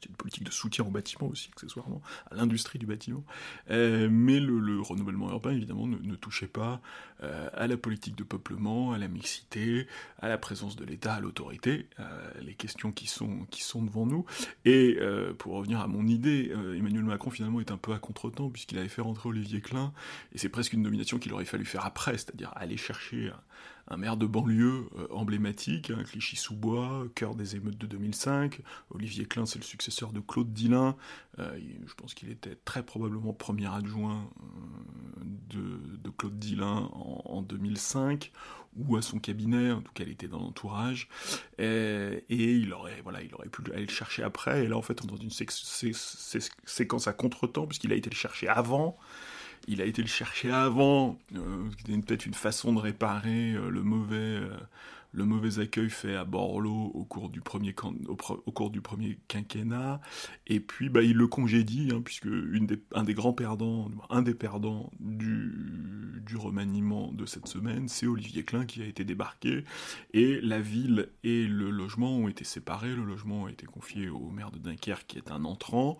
[0.00, 3.22] C'est une politique de soutien au bâtiment aussi, accessoirement, à l'industrie du bâtiment.
[3.70, 6.80] Euh, mais le, renouvellement urbain, évidemment, ne, touchait pas
[7.22, 9.86] euh, à la politique de peuplement, à la mixité,
[10.18, 11.86] à la présence de l'État, à l'autorité,
[12.40, 14.24] les questions qui sont, qui sont devant nous.
[14.64, 18.48] Et euh, pour revenir à mon idée, Emmanuel Macron, finalement, est un peu à contre-temps,
[18.48, 19.92] puisqu'il avait fait rentrer Olivier Klein,
[20.32, 23.30] et c'est presque une nomination qu'il aurait fallu faire après, c'est-à-dire aller chercher
[23.90, 28.60] un maire de banlieue euh, emblématique, hein, Clichy-sous-Bois, cœur des émeutes de 2005.
[28.90, 30.96] Olivier Klein, c'est le successeur de Claude Dillin.
[31.40, 34.30] Euh, je pense qu'il était très probablement premier adjoint
[35.54, 38.32] euh, de, Claude Dillin en, 2005
[38.76, 41.08] ou à son cabinet, en tout cas il était dans l'entourage,
[41.58, 45.00] et, il aurait voilà, il aurait pu aller le chercher après, et là en fait
[45.02, 48.96] on est dans une séquence à contre-temps, puisqu'il a été le chercher avant,
[49.68, 54.16] il a été le chercher avant, euh, peut-être une façon de réparer euh, le mauvais
[54.16, 54.56] euh,
[55.12, 57.74] le mauvais accueil fait à Borloo au cours du premier,
[59.26, 60.00] quinquennat,
[60.46, 62.28] et puis bah, il le congédie, hein, puisque
[62.94, 63.90] un des grands perdants
[65.00, 69.64] du, du remaniement de cette semaine, c'est Olivier Klein qui a été débarqué,
[70.12, 74.30] et la ville et le logement ont été séparés, le logement a été confié au
[74.30, 75.98] maire de Dunkerque qui est un entrant,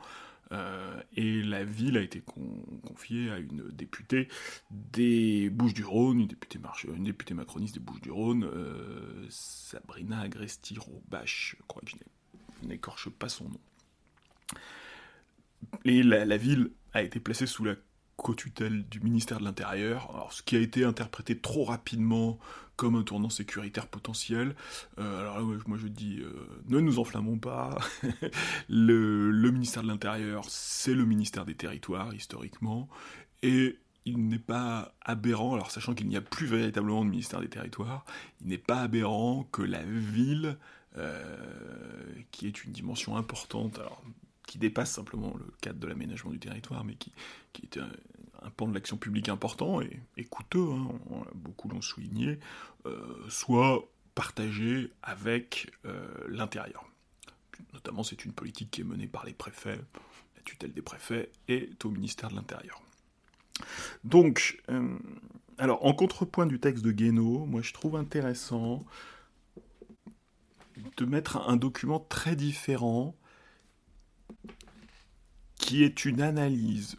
[0.53, 4.29] euh, et la ville a été confiée à une députée
[4.71, 13.11] des Bouches-du-Rhône, une députée, macroniste des Bouches-du-Rhône, euh, Sabrina Agresti-Roubache, je crois que je n'écorche
[13.11, 13.61] pas son nom.
[15.85, 17.77] Et la, ville a été placée sous la
[18.21, 22.39] co-tutelle du ministère de l'Intérieur, ce qui a été interprété trop rapidement
[22.77, 24.55] comme un tournant sécuritaire potentiel.
[24.99, 26.33] Euh, alors moi je dis, euh,
[26.69, 27.79] ne nous enflammons pas.
[28.69, 32.89] le, ministère de l'Intérieur, c'est le ministère des Territoires, historiquement,
[33.43, 37.49] et il n'est pas aberrant, alors sachant qu'il n'y a plus véritablement de ministère des
[37.49, 38.05] Territoires,
[38.43, 40.59] il n'est pas aberrant que la ville,
[40.99, 41.23] euh,
[42.33, 44.03] qui est une dimension importante, alors
[44.51, 47.13] qui dépasse simplement le cadre de l'aménagement du territoire, mais qui,
[47.53, 50.89] qui est un, pan de l'action publique important et, coûteux, hein,
[51.37, 52.41] beaucoup l'ont souligné,
[52.85, 56.85] euh, soit partagé avec euh, l'intérieur.
[57.75, 59.79] Notamment, c'est une politique qui est menée par les préfets,
[60.35, 62.83] la tutelle des préfets est au ministère de l'Intérieur.
[64.03, 64.99] Donc, euh,
[65.59, 68.85] alors, en contrepoint du texte de Guénaud, moi je trouve intéressant
[70.97, 73.15] de mettre un document très différent
[75.57, 76.97] qui est une analyse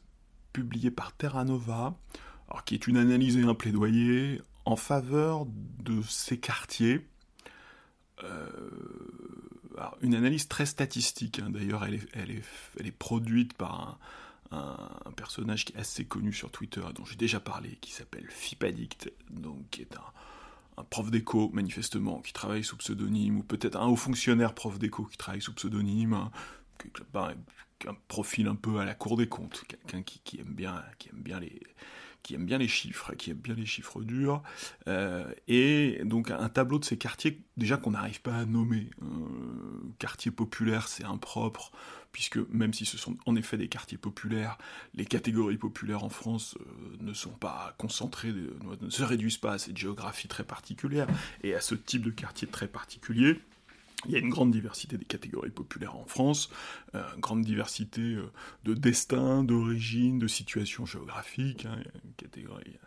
[0.53, 1.95] publiée par Terra Nova,
[2.49, 5.45] alors qui est une analyse et un plaidoyer en faveur
[5.79, 7.07] de ces quartiers.
[8.23, 8.47] Euh,
[10.01, 11.49] une analyse très statistique, hein.
[11.49, 13.99] d'ailleurs elle est, produite par
[14.51, 14.77] un,
[15.15, 19.69] personnage qui est assez connu sur Twitter, dont j'ai déjà parlé, qui s'appelle Fipadict, donc
[19.71, 19.95] qui est
[20.77, 25.05] un, prof d'éco manifestement, qui travaille sous pseudonyme, ou peut-être un haut fonctionnaire prof d'éco
[25.05, 26.31] qui travaille sous pseudonyme, hein,
[27.87, 31.21] un profil un peu à la cour des comptes, quelqu'un qui, aime bien, qui aime
[31.21, 31.61] bien les,
[32.23, 34.41] qui aime bien les chiffres, qui aime bien les chiffres durs,
[34.87, 38.89] euh, et donc un tableau de ces quartiers déjà qu'on n'arrive pas à nommer.
[39.01, 39.05] Euh,
[39.99, 41.71] quartier populaire, c'est impropre,
[42.11, 44.57] puisque même si ce sont en effet des quartiers populaires,
[44.93, 49.57] les catégories populaires en France euh, ne sont pas concentrées, ne se réduisent pas à
[49.57, 51.07] cette géographie très particulière
[51.43, 53.39] et à ce type de quartier très particulier.
[54.05, 56.49] Il y a une grande diversité des catégories populaires en France,
[56.95, 58.31] euh, grande diversité euh,
[58.63, 61.77] de destins, d'origines, de situations géographiques, hein,
[62.17, 62.79] catégorie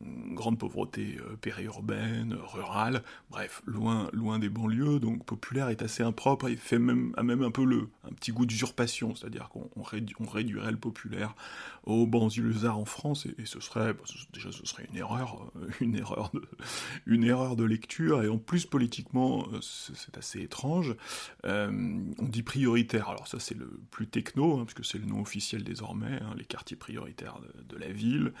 [0.00, 6.48] grande pauvreté euh, périurbaine, rurale, bref, loin, loin des banlieues, donc populaire est assez impropre,
[6.48, 10.26] il fait même, a même un peu le, un petit goût d'usurpation, c'est-à-dire qu'on on
[10.26, 11.34] réduirait le populaire
[11.84, 14.02] aux banlieusards en France, et, ce serait, bah,
[14.32, 16.42] déjà ce serait une erreur, euh, une erreur, de,
[17.06, 20.94] une erreur de lecture, et en plus politiquement, euh, c'est assez étrange,
[21.44, 25.20] on dit prioritaire, alors ça c'est le plus techno, hein, parce que c'est le nom
[25.20, 28.32] officiel désormais, hein, les quartiers prioritaires de la ville,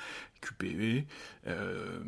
[0.44, 1.06] QPV,
[1.46, 2.00] euh,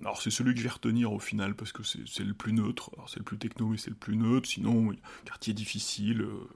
[0.00, 2.90] alors c'est celui que je vais retenir au final parce que c'est le plus neutre.
[3.08, 4.48] C'est le plus techno mais c'est le plus neutre.
[4.48, 6.48] Sinon, quartier difficile, euh,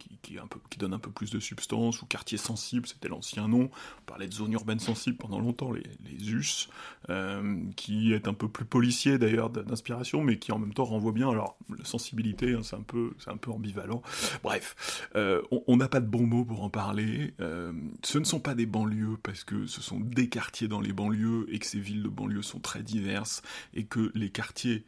[0.00, 3.70] qui, donne un peu plus de substance, ou quartier sensible, c'était l'ancien nom.
[4.00, 6.68] On parlait de zone urbaine sensible pendant longtemps, les, US,
[7.08, 11.12] euh, qui est un peu plus policier d'ailleurs d'inspiration, mais qui en même temps renvoie
[11.12, 11.30] bien.
[11.30, 14.02] Alors, la sensibilité, hein, c'est un, peu, un peu ambivalent.
[14.42, 17.34] Bref, euh, on n'a pas de bons mots pour en parler.
[17.40, 20.92] Euh, ce ne sont pas des banlieues, parce que ce sont des quartiers dans les
[20.92, 23.42] banlieues, et que ces villes de banlieues sont très diverses,
[23.74, 24.84] et que les quartiers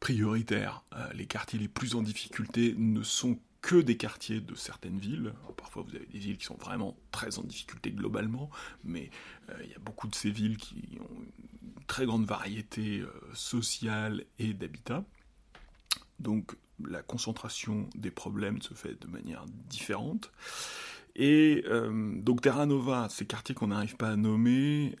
[0.00, 0.82] prioritaires,
[1.14, 5.32] les quartiers les plus en difficulté ne sont que des quartiers de certaines villes.
[5.56, 8.50] parfois, vous avez des villes qui sont vraiment très en difficulté globalement,
[8.84, 9.08] mais
[9.48, 13.08] euh, il y a beaucoup de ces villes qui ont une très grande variété euh,
[13.32, 15.02] sociale et d'habitat.
[16.18, 16.54] Donc,
[16.86, 20.30] la concentration des problèmes se fait de manière différente.
[21.16, 24.94] Et euh, donc Terra Nova, ces quartiers qu'on n'arrive pas à nommer,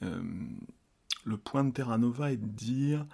[1.24, 3.04] le point de Terra Nova est de dire,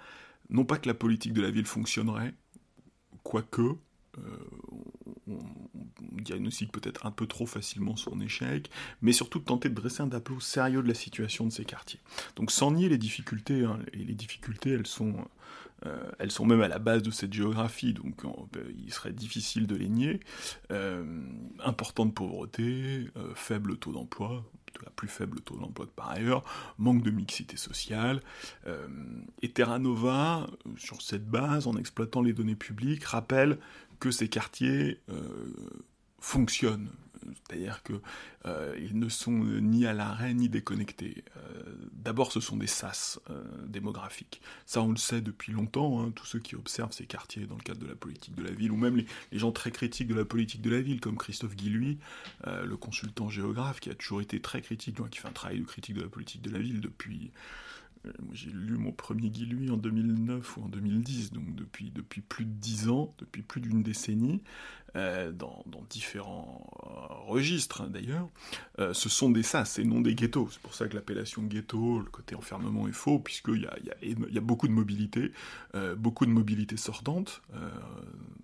[0.49, 2.35] non pas que la politique de la ville fonctionnerait,
[3.23, 3.75] quoique,
[5.27, 5.39] on,
[6.21, 8.69] diagnostique peut-être un peu trop facilement son échec,
[9.01, 11.99] mais surtout de tenter de dresser un tableau sérieux de la situation de ces quartiers.
[12.35, 15.15] Donc sans nier les difficultés, hein, et les difficultés elles sont,
[15.85, 18.21] euh, elles sont même à la base de cette géographie, donc
[18.77, 20.19] il serait difficile de les nier.
[20.71, 21.03] Euh,
[21.63, 24.43] importante pauvreté, euh, faible taux d'emploi,
[24.95, 26.43] plus faible taux d'emploi que par ailleurs,
[26.77, 28.21] manque de mixité sociale.
[29.41, 30.47] et Terra Nova,
[30.77, 33.59] sur cette base, en exploitant les données publiques, rappelle
[34.01, 35.53] que ces quartiers euh,
[36.19, 36.89] fonctionnent.
[37.23, 37.93] c'est-à-dire que
[38.79, 41.23] ils ne sont ni à l'arrêt ni déconnectés.
[41.93, 43.19] D'abord, ce sont des sas
[43.67, 44.41] démographiques.
[44.65, 46.01] Ça, on le sait depuis longtemps.
[46.01, 48.49] Hein, tous ceux qui observent ces quartiers dans le cadre de la politique de la
[48.49, 49.05] ville, ou même les,
[49.37, 51.99] gens très critiques de la politique de la ville, comme Christophe Guilluy,
[52.45, 55.95] le consultant géographe, qui a toujours été très critique, qui fait un travail de critique
[55.95, 57.70] de la politique de la ville depuis euh,
[58.31, 62.51] j'ai lu mon premier Guilluy en 2009 ou en 2010, donc depuis, depuis plus de
[62.51, 64.41] dix ans, depuis plus d'une décennie,
[64.95, 68.27] euh, dans, différents euh, registres hein, d'ailleurs,
[68.93, 70.49] ce sont des sas et non des ghettos.
[70.51, 74.37] C'est pour ça que l'appellation ghetto, le côté enfermement est faux, puisqu'il y a, y,
[74.37, 75.31] a, beaucoup de mobilité,
[75.97, 77.41] beaucoup de mobilité sortante,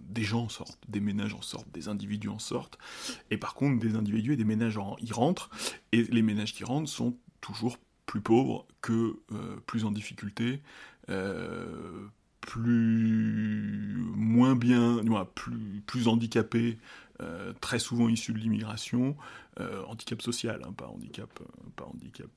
[0.10, 2.78] des gens en sortent, des ménages en sortent, des individus en sortent,
[3.32, 5.50] et par contre des individus et des ménages y rentrent,
[5.92, 10.62] et les ménages qui rentrent sont toujours plus pauvres que euh, plus en difficulté,
[11.10, 12.08] euh,
[12.42, 15.02] plus moins bien,
[15.86, 16.80] plus, handicapés,
[17.22, 19.16] euh, très souvent issus de l'immigration,
[19.60, 22.30] euh, handicap social, hein, pas handicap, euh, pas handicap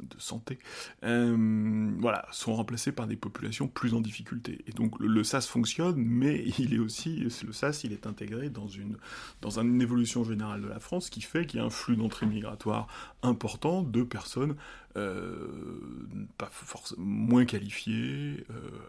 [0.00, 0.58] de santé,
[1.02, 4.64] voilà, sont remplacés par des populations plus en difficulté.
[4.66, 8.68] Et donc le, SAS fonctionne, mais il est aussi, le SAS, il est intégré dans
[8.68, 8.96] une,
[9.40, 12.26] dans une évolution générale de la France qui fait qu'il y a un flux d'entrée
[12.26, 12.86] migratoire
[13.22, 14.56] important de personnes
[16.98, 18.44] moins qualifiées,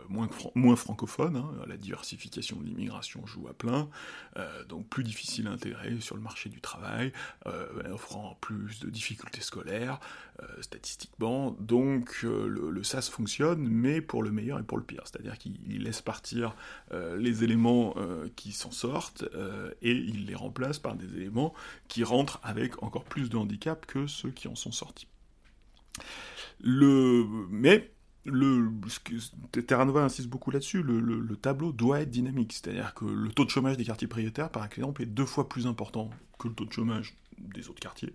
[0.09, 1.37] moins, moins francophones.
[1.37, 1.49] Hein.
[1.65, 3.87] la diversification de l'immigration joue à plein,
[4.67, 7.11] donc plus difficile à intégrer sur le marché du travail, euh,
[7.91, 9.99] offrant plus de difficultés scolaires,
[10.41, 11.51] euh, statistiquement.
[11.59, 15.03] Donc euh, le, SAS fonctionne, mais pour le meilleur et pour le pire.
[15.05, 16.55] C'est-à-dire qu'il laisse partir
[17.17, 17.95] les éléments
[18.35, 19.23] qui s'en sortent
[19.81, 21.53] et il les remplace par des éléments
[21.87, 25.07] qui rentrent avec encore plus de handicap que ceux qui en sont sortis.
[26.61, 27.91] Le, mais
[28.25, 28.71] le,
[29.65, 33.49] Terra Nova insiste beaucoup là-dessus, le, tableau doit être dynamique, c'est-à-dire que le taux de
[33.49, 36.71] chômage des quartiers prioritaires, par exemple, est deux fois plus important que le taux de
[36.71, 38.13] chômage des autres quartiers,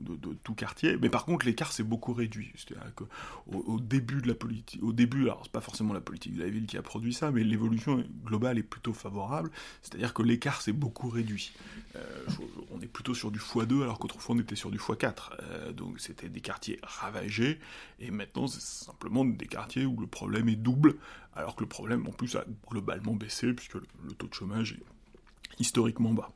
[0.00, 2.52] de, tout quartier, mais par contre l'écart s'est beaucoup réduit.
[2.54, 3.08] C'est-à-dire qu'au
[3.46, 6.48] au début de la politique, au début, alors c'est pas forcément la politique de la
[6.48, 9.50] ville qui a produit ça, mais l'évolution globale est plutôt favorable,
[9.82, 11.52] c'est-à-dire que l'écart s'est beaucoup réduit.
[11.96, 12.26] Euh,
[12.70, 15.30] on est plutôt sur du x2 alors qu'autrefois on était sur du x4.
[15.42, 17.58] Euh, donc c'était des quartiers ravagés,
[18.00, 20.96] et maintenant c'est simplement des quartiers où le problème est double,
[21.34, 25.60] alors que le problème en plus a globalement baissé puisque le taux de chômage est
[25.60, 26.30] historiquement bas.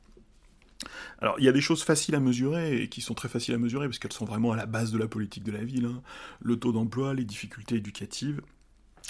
[1.19, 3.57] Alors, il y a des choses faciles à mesurer, et qui sont très faciles à
[3.57, 5.85] mesurer, parce qu'elles sont vraiment à la base de la politique de la ville.
[5.85, 6.01] Hein.
[6.41, 8.41] Le taux d'emploi, les difficultés éducatives.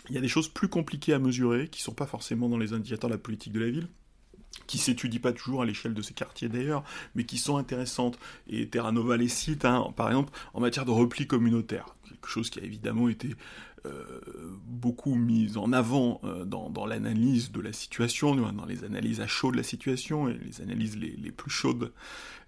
[0.09, 2.57] Il y a des choses plus compliquées à mesurer, qui ne sont pas forcément dans
[2.57, 3.87] les indicateurs de la politique de la ville,
[4.67, 6.83] qui s'étudient pas toujours à l'échelle de ces quartiers d'ailleurs,
[7.15, 8.19] mais qui sont intéressantes.
[8.47, 12.49] Et Terra Nova les cite, hein, par exemple, en matière de repli communautaire, quelque chose
[12.49, 13.35] qui a évidemment été
[13.85, 14.21] euh,
[14.65, 19.51] beaucoup mis en avant euh, dans, l'analyse de la situation, dans les analyses à chaud
[19.51, 21.91] de la situation, et les analyses les, plus chaudes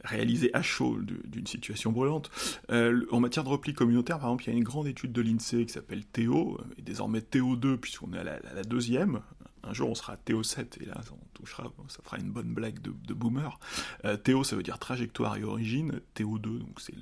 [0.04, 2.30] réalisées à chaud d'une situation brûlante.
[2.72, 5.22] Euh, en matière de repli communautaire, par exemple, il y a une grande étude de
[5.22, 9.20] l'INSEE qui s'appelle Théo, et désormais Théo 2, puisqu'on est à la, deuxième,
[9.66, 12.80] un jour on sera Théo 7 et là on touchera, ça fera une bonne blague
[12.82, 13.60] de, boomer.
[14.06, 16.94] Euh, Théo ça veut dire trajectoire et origine, Théo 2 donc c'est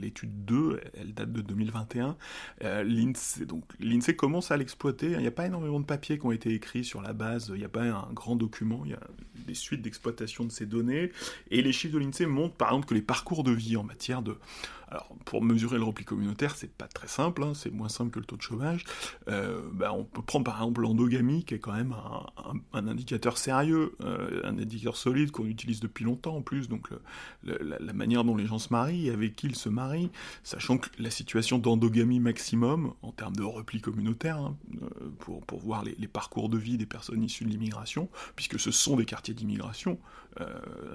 [0.00, 2.16] l'étude 2, elle date de 2021.
[2.62, 6.26] Euh, L'INSEE donc l'INSEE commence à l'exploiter, il n'y a pas énormément de papiers qui
[6.26, 8.94] ont été écrits sur la base, il n'y a pas un grand document, il y
[8.94, 9.00] a
[9.46, 11.10] des suites d'exploitation de ces données
[11.50, 14.22] et les chiffres de l'INSEE montrent par exemple que les parcours de vie en matière
[14.22, 14.38] de
[14.94, 18.20] alors, pour mesurer le repli communautaire, c'est pas très simple, hein, c'est moins simple que
[18.20, 18.84] le taux de chômage.
[19.28, 21.93] Euh, bah, on peut prendre par exemple l'endogamie, qui est quand même
[22.72, 26.88] un, indicateur sérieux, euh, un indicateur solide qu'on utilise depuis longtemps en plus, donc
[27.44, 30.10] la, manière dont les gens se marient avec qui ils se marient,
[30.42, 35.60] sachant que la situation d'endogamie maximum, en termes de repli communautaire, hein, euh, pour, pour
[35.60, 39.04] voir les, les, parcours de vie des personnes issues de l'immigration, puisque ce sont des
[39.04, 39.98] quartiers d'immigration,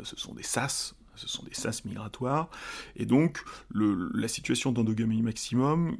[0.03, 2.49] ce sont des SAS, ce sont des sas migratoires,
[2.95, 5.97] et donc la situation d'endogamie maximum,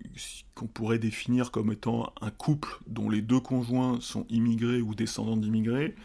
[0.56, 5.38] qu'on pourrait définir comme étant un couple dont les deux conjoints sont immigrés ou descendants
[5.38, 5.96] d'immigrés,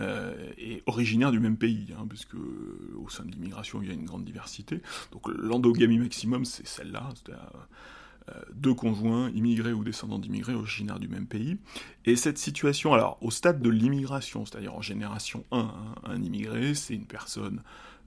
[0.00, 3.94] euh, est originaire du même pays, hein, puisque au sein de l'immigration il y a
[3.94, 4.80] une grande diversité.
[5.12, 11.26] Donc l'endogamie maximum, c'est celle-là, euh, deux conjoints, immigrés ou descendants d'immigrés, originaires du même
[11.26, 11.58] pays.
[12.04, 16.74] Et cette situation, alors au stade de l'immigration, c'est-à-dire en génération 1, hein, un immigré,
[16.74, 17.60] c'est une personne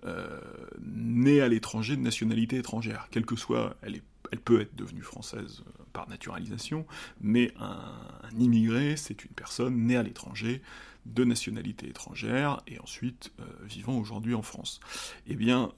[0.05, 0.39] euh,
[0.81, 4.01] née à l'étranger de nationalité étrangère, quelle que soit, elle,
[4.43, 6.85] peut être devenue française euh, par naturalisation,
[7.21, 10.61] mais un, immigré, c'est une personne née à l'étranger
[11.05, 14.81] de nationalité étrangère et ensuite euh, vivant aujourd'hui en France.
[15.27, 15.71] Eh bien,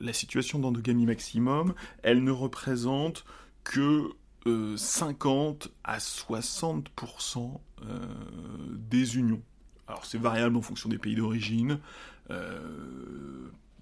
[0.00, 3.24] la situation d'endogamie maximum, elle ne représente
[3.64, 4.10] que
[4.76, 7.60] 50 à 60%
[8.70, 9.42] des unions.
[9.86, 11.78] Alors c'est variable en fonction des pays d'origine,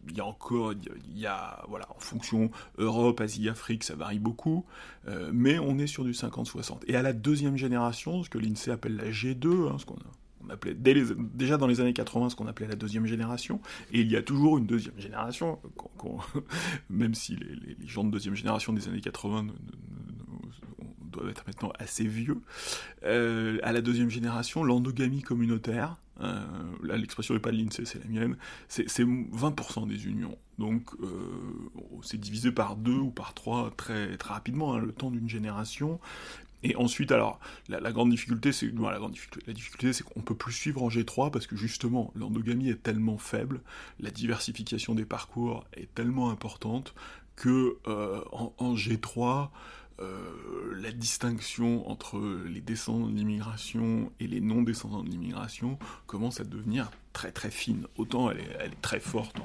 [0.08, 4.18] il y a encore, il y a, voilà, en fonction Europe, Asie, Afrique, ça varie
[4.18, 4.64] beaucoup,
[5.08, 6.80] euh, mais on est sur du 50-60.
[6.86, 9.96] Et à la deuxième génération, ce que l'INSEE appelle la G2, hein, ce qu'on
[10.42, 13.60] on appelait déjà dans les années 80 ce qu'on appelait la deuxième génération,
[13.92, 15.58] et il y a toujours une deuxième génération,
[16.90, 19.48] même si les, gens de deuxième génération des années 80
[21.12, 22.40] doivent être maintenant assez vieux,
[23.04, 26.44] euh, à la deuxième génération, l'endogamie communautaire, euh,
[26.82, 28.36] là l'expression n'est pas de l'INSEE, c'est la mienne,
[28.68, 30.36] c'est 20% des unions.
[30.58, 31.08] Donc euh,
[32.02, 36.00] c'est divisé par deux ou par trois très, rapidement, hein, le temps d'une génération.
[36.62, 37.40] Et ensuite, alors,
[37.70, 41.46] la, grande difficulté, c'est la difficulté, la difficulté, qu'on peut plus suivre en G3 parce
[41.46, 43.62] que justement, l'endogamie est tellement faible,
[43.98, 46.94] la diversification des parcours est tellement importante
[47.34, 49.48] que en, G3,
[50.00, 56.44] euh, la distinction entre les descendants de l'immigration et les non-descendants de l'immigration commence à
[56.44, 57.86] devenir très très fine.
[57.96, 59.36] Autant elle est, très forte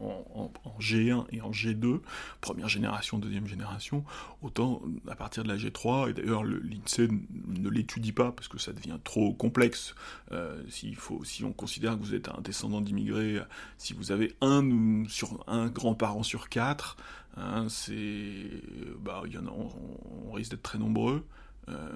[0.00, 2.00] en, G1 et en G2,
[2.42, 4.04] première génération, deuxième génération,
[4.42, 7.08] autant à partir de la G3, et d'ailleurs l'INSEE
[7.46, 9.94] ne l'étudie pas parce que ça devient trop complexe.
[10.32, 10.62] Euh,
[10.96, 13.40] faut, si on considère que vous êtes un descendant d'immigrés,
[13.78, 16.98] si vous avez un, sur, un grand-parent sur quatre,
[17.36, 18.62] Hein, c'est,
[18.98, 21.26] bah, y a, on, risque d'être très nombreux.
[21.68, 21.90] Euh,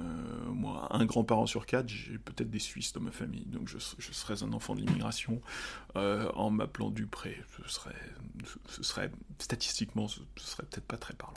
[0.53, 4.13] moi, un grand-parent sur quatre, j'ai peut-être des Suisses dans ma famille, donc je, je
[4.13, 5.41] serais un enfant de l'immigration
[5.97, 7.37] euh, en m'appelant Dupré.
[7.57, 7.95] Ce serait,
[8.69, 11.35] ce serait statistiquement, ce, serait peut-être pas très parlant.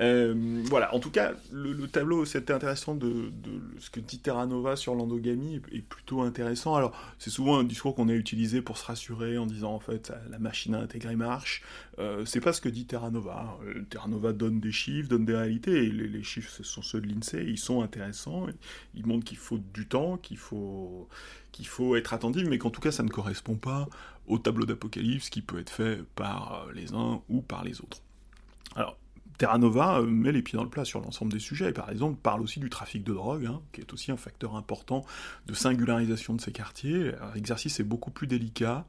[0.00, 3.32] Euh, voilà, en tout cas, le, tableau, c'était intéressant de,
[3.78, 6.74] ce que dit Terra Nova sur l'endogamie est, plutôt intéressant.
[6.74, 10.12] Alors, c'est souvent un discours qu'on a utilisé pour se rassurer en disant en fait
[10.30, 11.62] la machine à intégrer marche.
[11.98, 13.58] Euh, c'est pas ce que dit Terra Nova.
[13.64, 17.00] Euh, Terra Nova donne des chiffres, donne des réalités, et les, chiffres, ce sont ceux
[17.00, 18.46] de l'INSEE, ils sont intéressants,
[18.94, 21.08] ils montrent qu'il faut du temps, qu'il faut,
[21.52, 23.88] qu'il faut être attentif, mais qu'en tout cas, ça ne correspond pas
[24.26, 28.02] au tableau d'apocalypse qui peut être fait par euh, les uns ou par les autres.
[28.76, 28.96] Alors,
[29.38, 32.18] Terra Nova met les pieds dans le plat sur l'ensemble des sujets, et par exemple
[32.22, 35.04] parle aussi du trafic de drogue, hein, qui est aussi un facteur important
[35.46, 37.12] de singularisation de ces quartiers.
[37.34, 38.84] L'exercice est beaucoup plus délicat,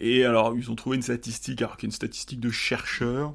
[0.00, 3.34] et alors, ils ont trouvé une statistique, alors qui une statistique de chercheurs,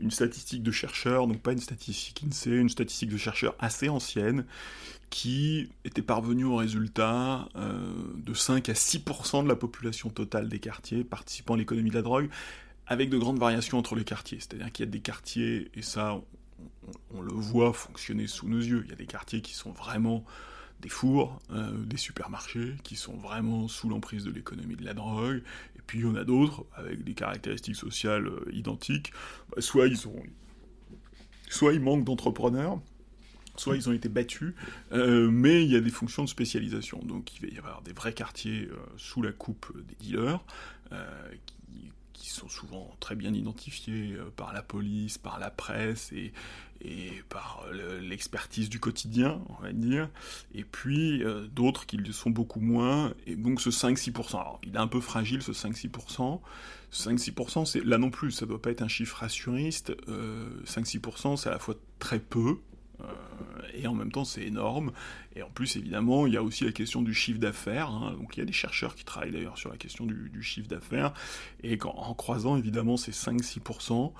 [0.00, 4.44] une statistique de chercheurs, donc pas une statistique INSEE, une statistique de chercheurs assez ancienne,
[5.10, 10.58] qui était parvenue au résultat euh, de 5 à 6% de la population totale des
[10.58, 12.28] quartiers participant à l'économie de la drogue,
[12.86, 14.38] avec de grandes variations entre les quartiers.
[14.40, 16.20] C'est-à-dire qu'il y a des quartiers, et ça,
[17.14, 20.24] on, le voit fonctionner sous nos yeux, il y a des quartiers qui sont vraiment
[20.80, 25.42] des fours, euh, des supermarchés qui sont vraiment sous l'emprise de l'économie de la drogue,
[25.86, 29.12] puis il y en a d'autres avec des caractéristiques sociales euh, identiques.
[29.50, 30.22] Bah, soit ils ont,
[31.48, 32.80] soit ils manquent d'entrepreneurs,
[33.56, 34.54] soit ils ont été battus,
[34.92, 37.00] euh, mais il y a des fonctions de spécialisation.
[37.04, 40.44] Donc il va y avoir des vrais quartiers sous la coupe des dealers,
[42.12, 46.32] qui, sont souvent très bien identifiés par la police, par la presse, et,
[46.84, 47.64] et par
[48.02, 50.08] l'expertise du quotidien, on va dire,
[50.54, 54.74] et puis euh, d'autres qui le sont beaucoup moins, et donc ce 5-6%, alors il
[54.74, 56.40] est un peu fragile ce 5-6%,
[56.92, 59.92] 5-6% c'est là non plus, ça doit pas être un chiffre rassuriste,
[60.66, 62.73] 5-6% euh, c'est à la fois très peu, euh,
[63.74, 64.92] et en même temps c'est énorme.
[65.36, 67.90] Et en plus évidemment il y a aussi la question du chiffre d'affaires.
[67.90, 68.14] Hein.
[68.18, 71.12] Donc il y a des chercheurs qui travaillent d'ailleurs sur la question du, chiffre d'affaires.
[71.62, 74.12] Et en croisant évidemment ces 5-6%,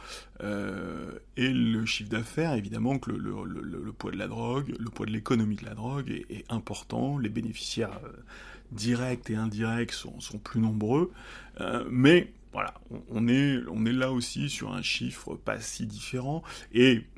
[0.43, 5.13] euh, et le chiffre d'affaires, évidemment que le, poids de la drogue, le poids de
[5.13, 7.19] l'économie de la drogue est, important.
[7.19, 8.13] Les bénéficiaires euh,
[8.73, 11.13] directs et indirects sont, plus nombreux.
[11.91, 12.73] mais voilà,
[13.11, 17.14] on, est, on est là aussi sur un chiffre pas si différent, et euh,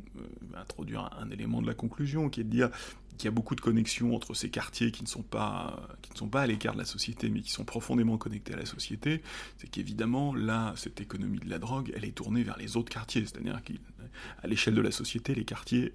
[0.55, 2.71] introduire un, élément de la conclusion, qui est de dire
[3.17, 5.89] qu'il y a beaucoup de connexions entre ces quartiers qui ne sont pas,
[6.31, 9.23] pas à l'écart de la société, mais qui sont profondément connectés à la société,
[9.57, 13.23] c'est qu'évidemment, là, cette économie de la drogue, elle est tournée vers les autres quartiers,
[13.23, 15.95] c'est-à-dire qu'à l'échelle de la société, les quartiers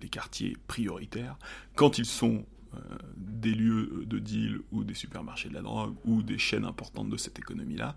[0.00, 1.36] les quartiers prioritaires,
[1.74, 2.57] quand ils sont euh,
[3.38, 7.16] des lieux de deal ou des supermarchés de la drogue ou des chaînes importantes de
[7.16, 7.96] cette économie-là,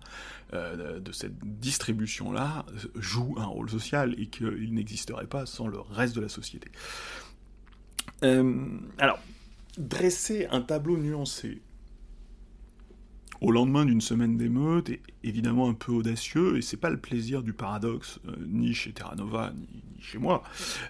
[0.54, 2.66] euh, de cette distribution-là,
[2.96, 6.70] jouent un rôle social et qu'il n'existerait pas sans le reste de la société.
[8.24, 8.66] Euh,
[8.98, 9.20] alors,
[9.78, 11.62] dresser un tableau nuancé
[13.40, 17.42] au lendemain d'une semaine d'émeute est évidemment un peu audacieux, et c'est pas le plaisir
[17.42, 20.44] du paradoxe, ni chez Terra Nova, ni, ni chez moi.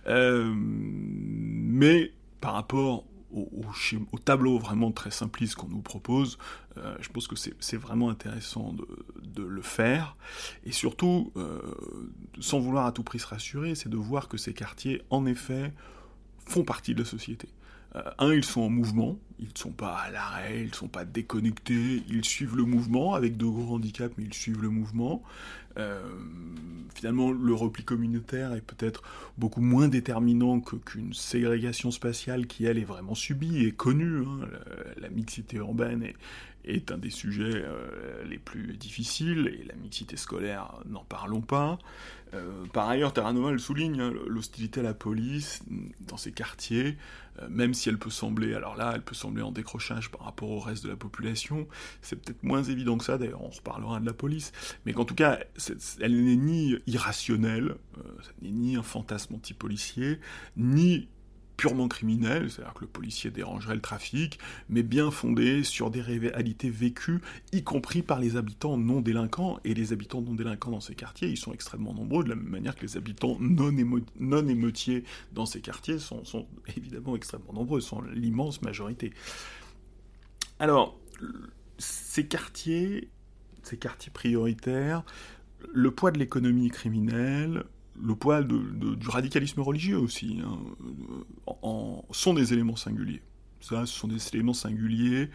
[0.05, 2.11] mais
[2.41, 6.37] par rapport au, tableau vraiment très simpliste qu'on nous propose,
[6.77, 10.15] euh, je pense que c'est vraiment intéressant de, le faire.
[10.65, 11.59] Et surtout, euh,
[12.39, 15.73] sans vouloir à tout prix se rassurer, c'est de voir que ces quartiers, en effet,
[16.45, 17.47] font partie de la société.
[17.95, 20.87] Euh, un, ils sont en mouvement, ils ne sont pas à l'arrêt, ils ne sont
[20.87, 25.23] pas déconnectés, ils suivent le mouvement avec de gros handicaps, mais ils suivent le mouvement.
[25.77, 26.01] Euh,
[26.93, 29.03] finalement, le repli communautaire est peut-être
[29.37, 34.23] beaucoup moins déterminant qu'une ségrégation spatiale qui, elle, est vraiment subie et connue.
[34.25, 34.47] Hein.
[34.97, 36.07] La, mixité urbaine
[36.65, 41.77] est, un des sujets euh, les plus difficiles, et la mixité scolaire, n'en parlons pas.
[42.71, 45.63] Par ailleurs, Terranova le souligne, hein, l'hostilité à la police
[46.07, 46.95] dans ces quartiers,
[47.49, 50.59] même si elle peut sembler, alors là, elle peut sembler en décrochage par rapport au
[50.59, 51.67] reste de la population,
[52.01, 54.51] c'est peut-être moins évident que ça, d'ailleurs on reparlera de la police,
[54.85, 55.39] mais qu'en tout cas,
[55.99, 57.75] elle n'est ni irrationnelle,
[58.41, 60.19] n'est ni un fantasme anti-policier,
[60.57, 61.07] ni
[61.61, 66.71] purement criminel, c'est-à-dire que le policier dérangerait le trafic, mais bien fondé sur des réalités
[66.71, 69.59] vécues, y compris par les habitants non délinquants.
[69.63, 72.49] Et les habitants non délinquants dans ces quartiers, ils sont extrêmement nombreux, de la même
[72.49, 73.71] manière que les habitants non,
[74.19, 75.03] non émeutiers
[75.33, 79.13] dans ces quartiers sont, sont évidemment extrêmement nombreux, sont l'immense majorité.
[80.57, 80.99] Alors,
[81.77, 83.11] ces quartiers,
[83.61, 85.03] ces quartiers prioritaires,
[85.71, 87.65] le poids de l'économie criminelle,
[88.01, 90.57] le poids du radicalisme religieux aussi, hein,
[91.61, 93.21] en, sont des éléments singuliers.
[93.59, 95.29] Ça, ce sont des éléments singuliers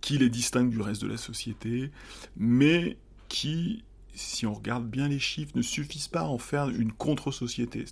[0.00, 1.90] qui les distinguent du reste de la société,
[2.36, 2.96] mais
[3.28, 3.84] qui
[4.20, 7.84] si on regarde bien les chiffres, ne suffisent pas à en faire une contre-société.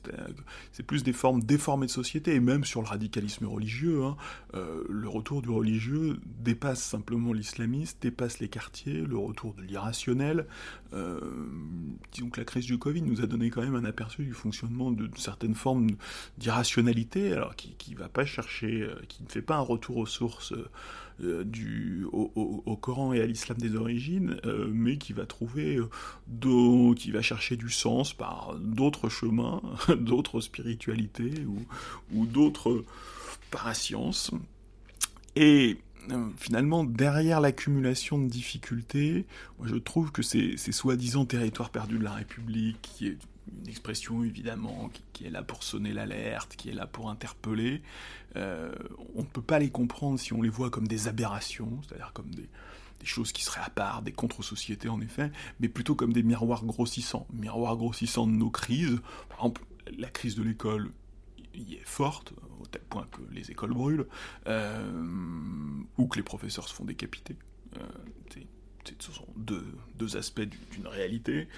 [0.73, 4.17] C'est plus des formes déformées de société, et même sur le radicalisme religieux, hein,
[4.55, 10.47] euh, le retour du religieux dépasse simplement l'islamiste, dépasse les quartiers, le retour de l'irrationnel.
[10.93, 11.21] Euh,
[12.13, 14.91] disons que la crise du Covid nous a donné quand même un aperçu du fonctionnement
[14.91, 15.91] de, certaines formes
[16.39, 20.07] d'irrationalité, alors qui ne va pas chercher, euh, qui ne fait pas un retour aux
[20.07, 20.53] sources.
[21.21, 27.11] Du, au, Coran et à l'islam des origines, euh, mais qui va trouver, euh, qui
[27.11, 29.61] va chercher du sens par d'autres chemins,
[29.99, 31.59] d'autres spiritualités ou,
[32.15, 32.85] ou d'autres
[33.51, 34.31] parasciences.
[35.35, 35.79] Et
[36.37, 39.27] finalement, derrière l'accumulation de difficultés,
[39.63, 43.19] je trouve que ces soi-disant territoires perdus de la République, qui est
[43.63, 47.83] une expression évidemment qui, est là pour sonner l'alerte, qui est là pour interpeller.
[48.39, 48.73] Euh,
[49.15, 52.35] on ne peut pas les comprendre si on les voit comme des aberrations, c'est-à-dire comme
[52.35, 52.49] des,
[53.05, 55.31] choses qui seraient à part, des contre-sociétés en effet,
[55.61, 59.01] mais plutôt comme des miroirs grossissants, miroirs grossissants de nos crises.
[59.29, 59.63] Par exemple,
[59.97, 60.91] la crise de l'école
[61.55, 64.07] y est forte, au tel point que les écoles brûlent,
[64.47, 67.37] euh, ou que les professeurs se font décapiter.
[67.77, 67.87] Euh,
[68.99, 69.65] ce sont deux,
[70.17, 71.49] aspects d'une réalité,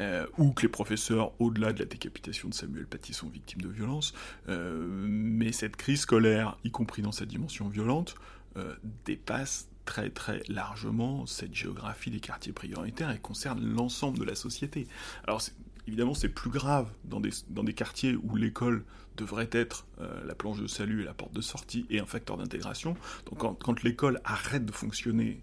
[0.00, 3.68] euh, ou que les professeurs, au-delà de la décapitation de Samuel Paty, sont victimes de
[3.68, 4.14] violences,
[4.48, 8.14] euh, mais cette crise scolaire, y compris dans sa dimension violente,
[8.56, 8.74] euh,
[9.04, 14.86] dépasse très très largement cette géographie des quartiers prioritaires et concerne l'ensemble de la société.
[15.24, 15.42] Alors
[15.86, 18.84] évidemment c'est plus grave dans des, dans des quartiers où l'école
[19.16, 19.86] devrait être
[20.24, 22.96] la planche de salut et la porte de sortie et un facteur d'intégration.
[23.26, 25.40] Donc quand l'école arrête de fonctionner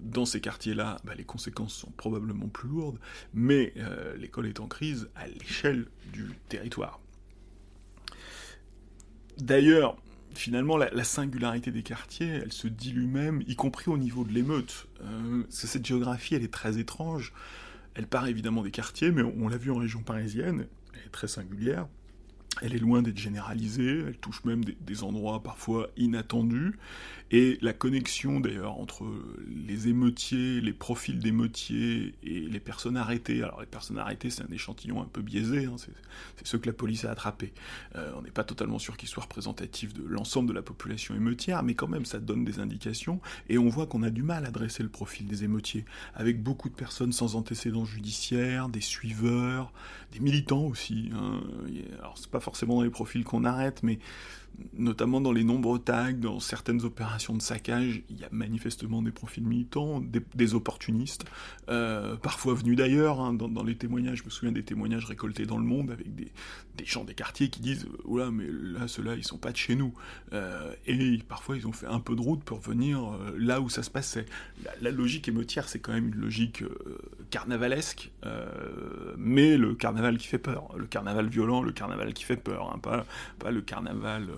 [0.00, 2.98] dans ces quartiers-là, bah, les conséquences sont probablement plus lourdes,
[3.34, 7.00] mais euh, l'école est en crise à l'échelle du territoire.
[9.38, 9.96] D'ailleurs,
[10.34, 14.86] finalement, la, singularité des quartiers, elle se dilue même, y compris au niveau de l'émeute.
[15.02, 17.32] Euh, cette géographie, elle est très étrange.
[17.94, 21.28] Elle part évidemment des quartiers, mais on l'a vu en région parisienne, elle est très
[21.28, 21.88] singulière.
[22.62, 26.78] Elle est loin d'être généralisée, elle touche même des, endroits parfois inattendus.
[27.32, 29.04] Et la connexion d'ailleurs entre
[29.66, 34.52] les émeutiers, les profils d'émeutiers et les personnes arrêtées, alors les personnes arrêtées c'est un
[34.52, 37.52] échantillon un peu biaisé, hein, c'est ceux que la police a attrapés.
[37.94, 41.62] Euh, on n'est pas totalement sûr qu'ils soient représentatifs de l'ensemble de la population émeutière,
[41.62, 43.20] mais quand même ça donne des indications.
[43.48, 46.68] Et on voit qu'on a du mal à dresser le profil des émeutiers, avec beaucoup
[46.68, 49.72] de personnes sans antécédents judiciaires, des suiveurs,
[50.12, 51.10] des militants aussi.
[51.14, 51.40] Hein.
[52.00, 54.00] Alors c'est pas forcément dans les profils qu'on arrête, mais
[54.72, 59.10] notamment dans les nombreux tags, dans certaines opérations de saccage, il y a manifestement des
[59.10, 60.00] profils militants,
[60.34, 61.24] des, opportunistes,
[61.68, 65.58] euh, parfois venus d'ailleurs, hein, dans, les témoignages, je me souviens des témoignages récoltés dans
[65.58, 66.32] le monde avec des,
[66.84, 69.94] gens des quartiers qui disent «Oula, mais là, ceux-là, ils sont pas de chez nous
[70.32, 73.68] euh, Et parfois, ils ont fait un peu de route pour venir euh, là où
[73.68, 74.26] ça se passait.
[74.80, 76.64] La, logique émeutière, c'est quand même une logique
[77.30, 78.10] carnavalesque,
[79.16, 82.78] mais le carnaval qui fait peur, le carnaval violent, le carnaval qui fait peur, hein,
[83.38, 84.28] pas le carnaval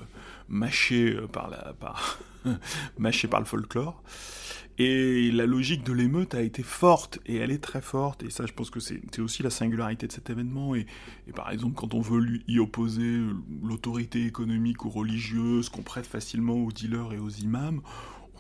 [0.48, 2.18] mâché euh, par, la, par,
[2.98, 4.02] mâché par le folklore.
[4.78, 8.46] Et la logique de l'émeute a été forte, et elle est très forte, et ça
[8.46, 10.86] je pense que c'est aussi la singularité de cet événement, et,
[11.34, 13.20] par exemple quand on veut y opposer
[13.62, 17.82] l'autorité économique ou religieuse qu'on prête facilement aux dealers et aux imams,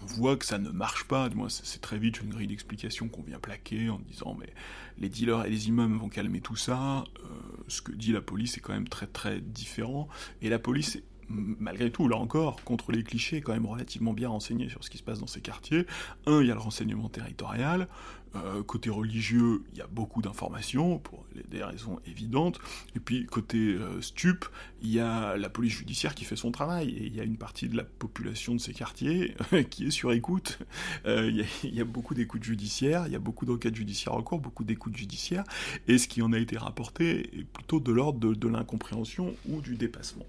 [0.02, 3.08] on voit que ça ne marche pas, du moins c'est très vite une grille d'explication
[3.08, 4.52] qu'on vient plaquer en disant mais
[4.98, 7.28] les dealers et les imams vont calmer tout ça, euh,
[7.68, 10.08] ce que dit la police est quand même très très différent,
[10.40, 10.98] et la police
[11.32, 14.98] malgré tout, là encore, contre les clichés, quand même relativement bien renseigné sur ce qui
[14.98, 15.86] se passe dans ces quartiers.
[16.26, 17.88] Un, il y a le renseignement territorial.
[18.36, 22.58] Euh, côté religieux, il y a beaucoup d'informations, pour des raisons évidentes.
[22.96, 24.46] Et puis, côté euh, stup,
[24.80, 26.90] il y a la police judiciaire qui fait son travail.
[26.90, 29.34] Et il y a une partie de la population de ces quartiers
[29.70, 30.58] qui est sur écoute.
[31.06, 31.30] Euh,
[31.64, 34.64] il, y a, beaucoup d'écoutes judiciaires, il y a beaucoup d'enquêtes judiciaires en cours, beaucoup
[34.64, 35.44] d'écoutes judiciaires.
[35.88, 39.60] Et ce qui en a été rapporté est plutôt de l'ordre de, de l'incompréhension ou
[39.60, 40.26] du dépassement.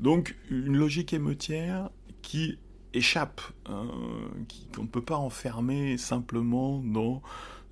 [0.00, 1.90] Donc, une logique émeutière
[2.22, 2.58] qui
[2.94, 3.86] échappe, hein,
[4.74, 7.22] qu'on ne peut pas enfermer simplement dans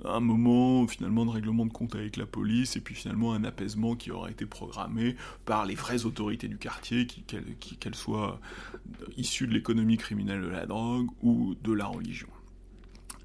[0.04, 3.96] un moment finalement de règlement de compte avec la police et puis finalement un apaisement
[3.96, 8.40] qui aurait été programmé par les vraies autorités du quartier, qu'elles soient
[9.16, 12.28] issues de l'économie criminelle de la drogue ou de la religion.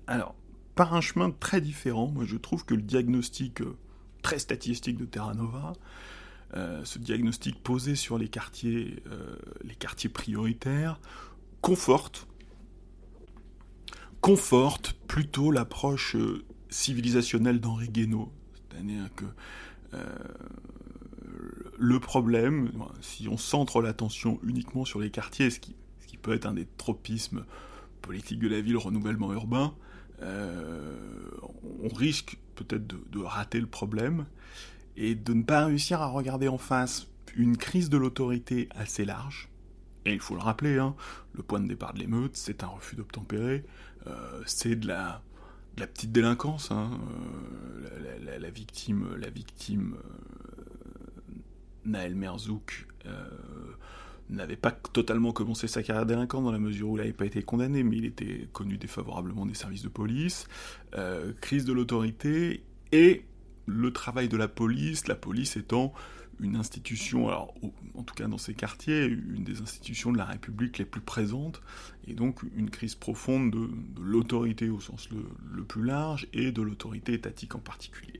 [0.07, 0.35] Alors,
[0.75, 3.77] par un chemin très différent, moi je trouve que le diagnostic euh,
[4.21, 5.73] très statistique de Terra Nova,
[6.55, 10.99] euh, ce diagnostic posé sur les quartiers, euh, les quartiers prioritaires,
[14.21, 18.31] conforte, plutôt l'approche euh, civilisationnelle d'Henri Guénaud.
[18.53, 19.25] C'est-à-dire que
[19.93, 19.99] euh,
[21.77, 25.75] le problème, si on centre l'attention uniquement sur les quartiers, ce qui,
[26.21, 27.45] peut être un des tropismes
[28.01, 29.75] politiques de la ville, renouvellement urbain,
[30.23, 30.97] euh,
[31.83, 34.25] on risque peut-être de, rater le problème
[34.97, 37.05] et de ne pas réussir à regarder en face
[37.35, 39.49] une crise de l'autorité assez large,
[40.05, 40.95] et il faut le rappeler, hein,
[41.33, 43.63] le point de départ de l'émeute, c'est un refus d'obtempérer,
[44.07, 45.21] euh, c'est de la,
[45.77, 46.71] la, petite délinquance.
[46.71, 46.91] Hein,
[47.91, 51.41] euh, la, victime, la victime euh,
[51.85, 52.87] Naël Merzouk
[54.31, 57.43] n'avait pas totalement commencé sa carrière délinquante dans la mesure où il n'avait pas été
[57.43, 60.47] condamné, mais il était connu défavorablement des services de police,
[61.41, 63.23] crise de l'autorité et
[63.67, 65.93] le travail de la police, la police étant
[66.39, 67.53] une institution, alors
[67.95, 71.61] en tout cas dans ces quartiers, une des institutions de la République les plus présentes,
[72.07, 73.69] et donc une crise profonde de,
[74.01, 78.19] l'autorité au sens le, plus large et de l'autorité étatique en particulier.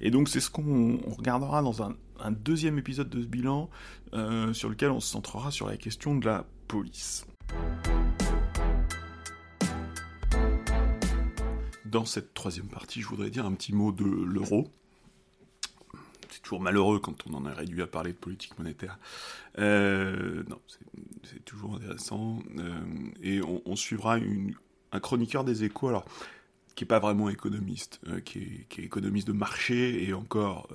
[0.00, 1.94] Et donc c'est ce qu'on regardera dans un,
[2.30, 3.68] deuxième épisode de ce bilan,
[4.14, 7.26] euh, sur lequel on se centrera sur la question de la police.
[11.84, 14.72] Dans cette troisième partie, je voudrais dire un petit mot de l'euro
[16.42, 18.98] toujours malheureux quand on en est réduit à parler de politique monétaire.
[19.58, 20.60] Euh, non,
[21.22, 22.40] c'est toujours intéressant.
[22.58, 22.74] Euh,
[23.22, 24.18] et on, suivra
[24.92, 26.04] un chroniqueur des échos, alors
[26.74, 30.68] qui n'est pas vraiment économiste, euh, qui, est, économiste de marché, et encore,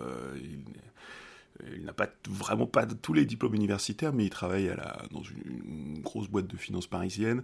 [1.83, 4.73] n'a pas vraiment pas tous les diplômes universitaires, mais il travaille
[5.11, 7.43] dans une, grosse boîte de finances parisienne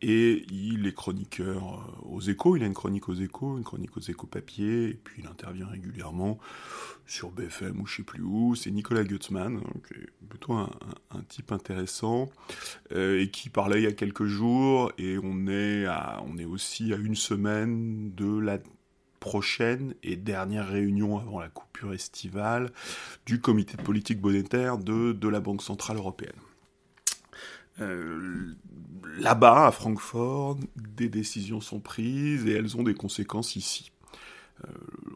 [0.00, 2.56] et il est chroniqueur euh, aux échos.
[2.56, 5.66] Il a une chronique aux échos, une chronique aux échos papier, et puis il intervient
[5.66, 6.38] régulièrement
[7.06, 8.54] sur BFM ou je sais plus où.
[8.54, 10.70] C'est Nicolas Gutzmann, qui est plutôt un,
[11.28, 12.28] type intéressant
[12.92, 14.92] euh, et qui parlait il y a quelques jours.
[14.98, 15.86] Et on est,
[16.26, 18.58] on est aussi à une semaine de la
[19.20, 22.70] prochaine et dernière réunion avant la coupure estivale
[23.24, 26.32] du comité de politique monétaire de, la Banque Centrale Européenne.
[27.80, 28.54] Euh,
[29.18, 33.92] là-bas, à Francfort, des décisions sont prises et elles ont des conséquences ici.
[34.64, 34.70] Euh,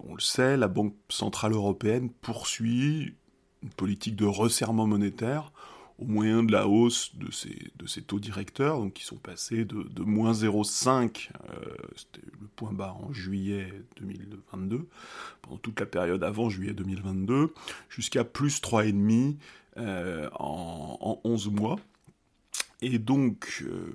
[0.07, 3.15] on le sait, la Banque Centrale Européenne poursuit
[3.63, 5.53] une politique de resserrement monétaire
[6.01, 9.65] au moyen de la hausse de ces, de ces taux directeurs, donc qui sont passés
[9.67, 13.69] de, de moins 0,5, euh, c'était le point bas en juillet
[14.01, 14.89] 2022,
[15.43, 17.53] pendant toute la période avant juillet 2022,
[17.91, 19.37] jusqu'à plus 3,5
[19.77, 21.79] euh, en, en 11 mois.
[22.83, 23.95] Et donc, euh,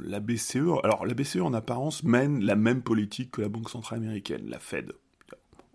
[0.00, 3.98] la BCE, alors la BCE en apparence mène la même politique que la Banque Centrale
[3.98, 4.92] Américaine, la Fed.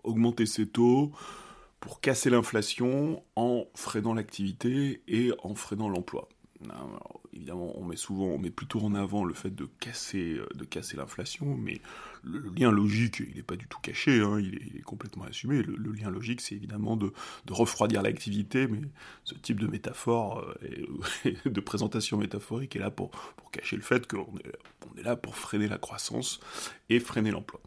[0.02, 1.12] Augmenter ses taux,
[1.80, 6.28] pour casser l'inflation en freinant l'activité et en freinant l'emploi.
[7.32, 11.56] évidemment, on met souvent, on met plutôt en avant le fait de casser, euh, l'inflation,
[11.56, 11.80] mais
[12.22, 15.62] le, lien logique, il n'est pas du tout caché, hein, il, est, complètement assumé.
[15.62, 17.12] Le, lien logique, c'est évidemment de,
[17.50, 18.82] refroidir l'activité, mais
[19.24, 24.06] ce type de métaphore euh, de présentation métaphorique est là pour, pour cacher le fait
[24.06, 24.52] qu'on est,
[24.92, 26.40] on est là pour freiner la croissance
[26.90, 27.60] et freiner l'emploi.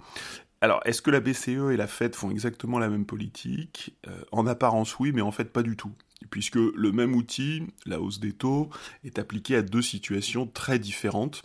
[0.64, 3.98] Alors, est-ce que la BCE et la Fed font exactement la même politique?
[4.08, 5.92] Euh, En apparence, oui, mais en fait, pas du tout.
[6.30, 8.70] Puisque le même outil, la hausse des taux,
[9.04, 11.42] est appliqué à deux situations très différentes.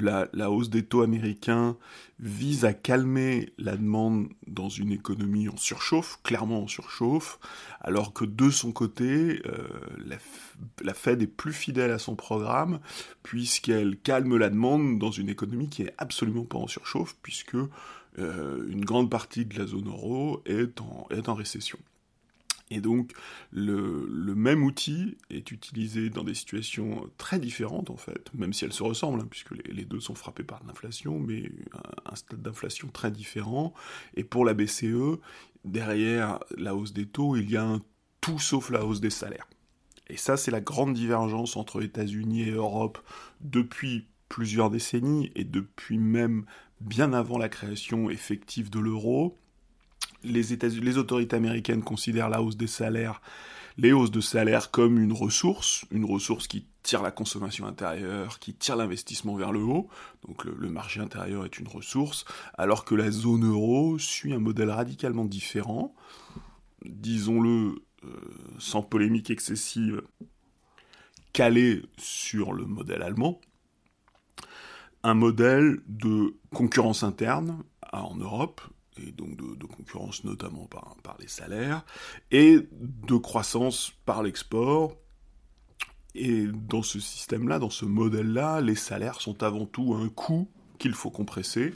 [0.00, 1.76] La, hausse des taux américains
[2.18, 7.38] vise à calmer la demande dans une économie en surchauffe, clairement en surchauffe,
[7.80, 9.68] alors que de son côté, euh,
[10.82, 12.80] la, Fed est plus fidèle à son programme,
[13.22, 17.56] puisqu'elle calme la demande dans une économie qui est absolument pas en surchauffe, puisque
[18.18, 21.78] euh, une grande partie de la zone euro est en récession.
[22.70, 23.12] Et donc,
[23.52, 28.72] le, même outil est utilisé dans des situations très différentes, en fait, même si elles
[28.72, 32.88] se ressemblent, hein, puisque les, deux sont frappés par l'inflation, mais un, un stade d'inflation
[32.88, 33.72] très différent.
[34.14, 35.18] Et pour la BCE,
[35.64, 37.82] derrière la hausse des taux, il y a un
[38.20, 39.46] tout sauf la hausse des salaires.
[40.08, 42.98] Et ça, c'est la grande divergence entre États-Unis et Europe
[43.40, 46.46] depuis plusieurs décennies, et depuis même
[46.80, 49.36] bien avant la création effective de l'euro
[50.26, 53.20] les, autorités américaines considèrent la hausse des salaires,
[53.78, 58.54] les hausses de salaires comme une ressource, une ressource qui tire la consommation intérieure, qui
[58.54, 59.88] tire l'investissement vers le haut,
[60.26, 62.24] donc le, marché intérieur est une ressource,
[62.54, 65.94] alors que la zone euro suit un modèle radicalement différent,
[66.84, 68.08] disons-le euh,
[68.58, 70.02] sans polémique excessive,
[71.32, 73.40] calé sur le modèle allemand,
[75.02, 77.62] un modèle de concurrence interne
[77.92, 78.60] en Europe,
[78.98, 81.84] et donc de, concurrence notamment par, les salaires,
[82.30, 84.96] et de croissance par l'export.
[86.14, 90.94] Et dans ce système-là, dans ce modèle-là, les salaires sont avant tout un coût qu'il
[90.94, 91.72] faut compresser,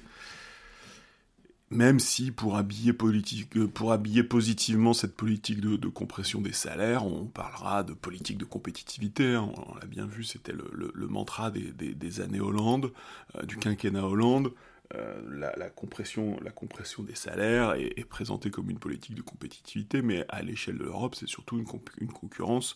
[1.71, 7.07] même si pour habiller, politique, euh, pour habiller positivement cette politique de, compression des salaires,
[7.07, 9.51] on parlera de politique de compétitivité, hein.
[9.69, 12.93] on, l'a bien vu, c'était le, mantra des, années Hollande,
[13.37, 14.53] euh, du quinquennat Hollande,
[14.97, 20.25] euh, la, compression, la compression des salaires est, présentée comme une politique de compétitivité, mais
[20.29, 22.75] à l'échelle de l'Europe, c'est surtout une, concurrence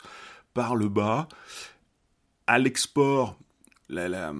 [0.52, 1.28] par le bas.
[2.46, 3.36] À l'export,
[3.88, 4.32] la,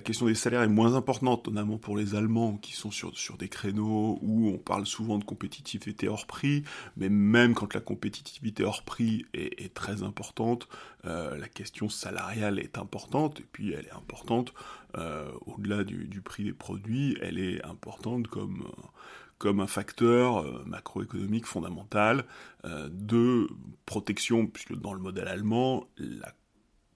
[0.00, 3.48] question des salaires est moins importante, notamment pour les Allemands qui sont sur, sur des
[3.48, 6.64] créneaux où on parle souvent de compétitivité hors prix,
[6.96, 10.68] mais même quand la compétitivité hors prix est, très importante,
[11.04, 14.54] euh, la question salariale est importante, et puis elle est importante
[14.96, 22.24] euh, au-delà du, prix des produits, elle est importante comme un facteur euh, macroéconomique fondamental
[22.64, 23.48] de
[23.84, 26.34] protection, puisque dans le modèle allemand, la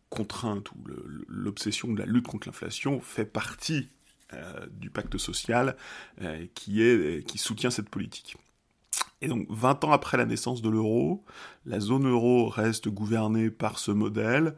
[0.09, 0.77] contrainte ou
[1.29, 3.89] l'obsession de la lutte contre l'inflation fait partie
[4.35, 5.75] euh, du pacte social
[6.21, 8.37] euh, qui, soutient cette politique.
[9.23, 11.25] Et donc, 20 ans après la naissance de l'euro,
[11.65, 14.55] la zone euro reste gouvernée par ce modèle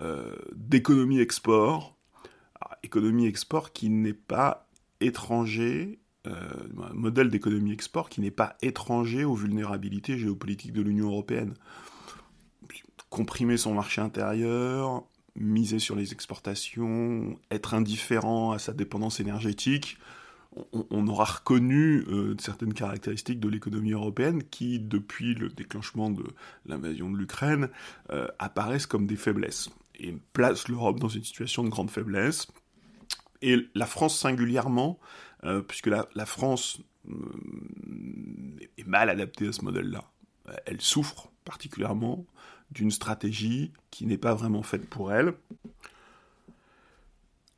[0.00, 0.34] euh,
[2.82, 3.68] d'économie-export.
[3.68, 4.68] Économie-export qui n'est pas
[5.00, 11.54] étranger, un modèle d'économie-export qui n'est pas étranger aux vulnérabilités géopolitiques de l'Union européenne
[13.12, 15.04] comprimer son marché intérieur,
[15.36, 19.98] miser sur les exportations, être indifférent à sa dépendance énergétique,
[20.90, 26.24] on, aura reconnu euh, certaines caractéristiques de l'économie européenne qui, depuis le déclenchement de
[26.66, 27.70] l'invasion de l'Ukraine,
[28.10, 32.48] euh, apparaissent comme des faiblesses et placent l'Europe dans une situation de grande faiblesse.
[33.42, 34.98] Et la France singulièrement,
[35.44, 36.80] euh, puisque la, France
[38.78, 40.04] est mal adaptée à ce modèle-là.
[40.66, 42.24] Elle souffre particulièrement
[42.70, 45.34] d'une stratégie qui n'est pas vraiment faite pour elle.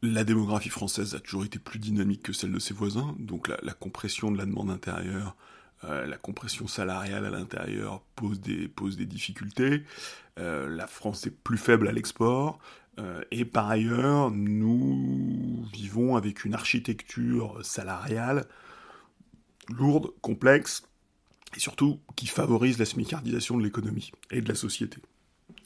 [0.02, 3.72] La démographie française a toujours été plus dynamique que celle de ses voisins, donc la,
[3.72, 5.34] compression de la demande intérieure,
[5.84, 8.68] euh, la compression salariale à l'intérieur pose des,
[9.06, 9.84] difficultés.
[10.38, 12.83] Euh, la France est plus faible à l'export, euh,
[13.30, 18.46] et par ailleurs, nous vivons avec une architecture salariale
[19.68, 20.82] lourde, complexe,
[21.56, 24.98] et surtout qui favorise la smicardisation de l'économie et de la société.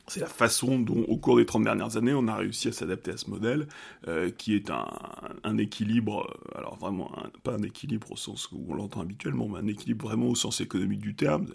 [0.09, 3.11] C'est la façon dont, au cours des 30 dernières années, on a réussi à s'adapter
[3.11, 3.69] à ce modèle,
[4.07, 8.75] euh, qui est un, équilibre, euh, alors vraiment, pas un équilibre au sens où on
[8.75, 11.47] l'entend habituellement, mais un équilibre vraiment au sens économique du terme.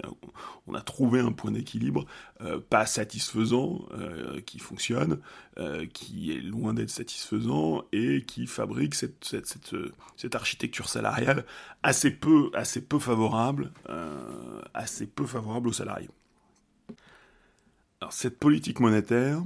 [0.67, 2.05] On a trouvé un point d'équilibre
[2.41, 3.81] euh, pas satisfaisant,
[4.45, 5.19] qui fonctionne,
[5.93, 9.35] qui est loin d'être satisfaisant, et qui fabrique cette,
[10.33, 11.45] architecture salariale
[11.81, 12.51] assez peu
[12.99, 13.71] favorable,
[14.73, 16.09] assez peu favorable aux salariés
[18.11, 19.43] cette politique monétaire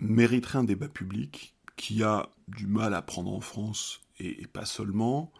[0.00, 5.32] mériterait un débat public qui a du mal à prendre en France, et, pas seulement,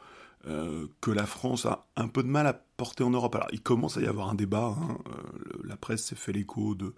[0.47, 3.35] euh, que la France a un peu de mal à porter en Europe.
[3.35, 4.99] Alors il commence à y avoir un débat, hein.
[5.09, 6.95] euh, la presse s'est fait l'écho de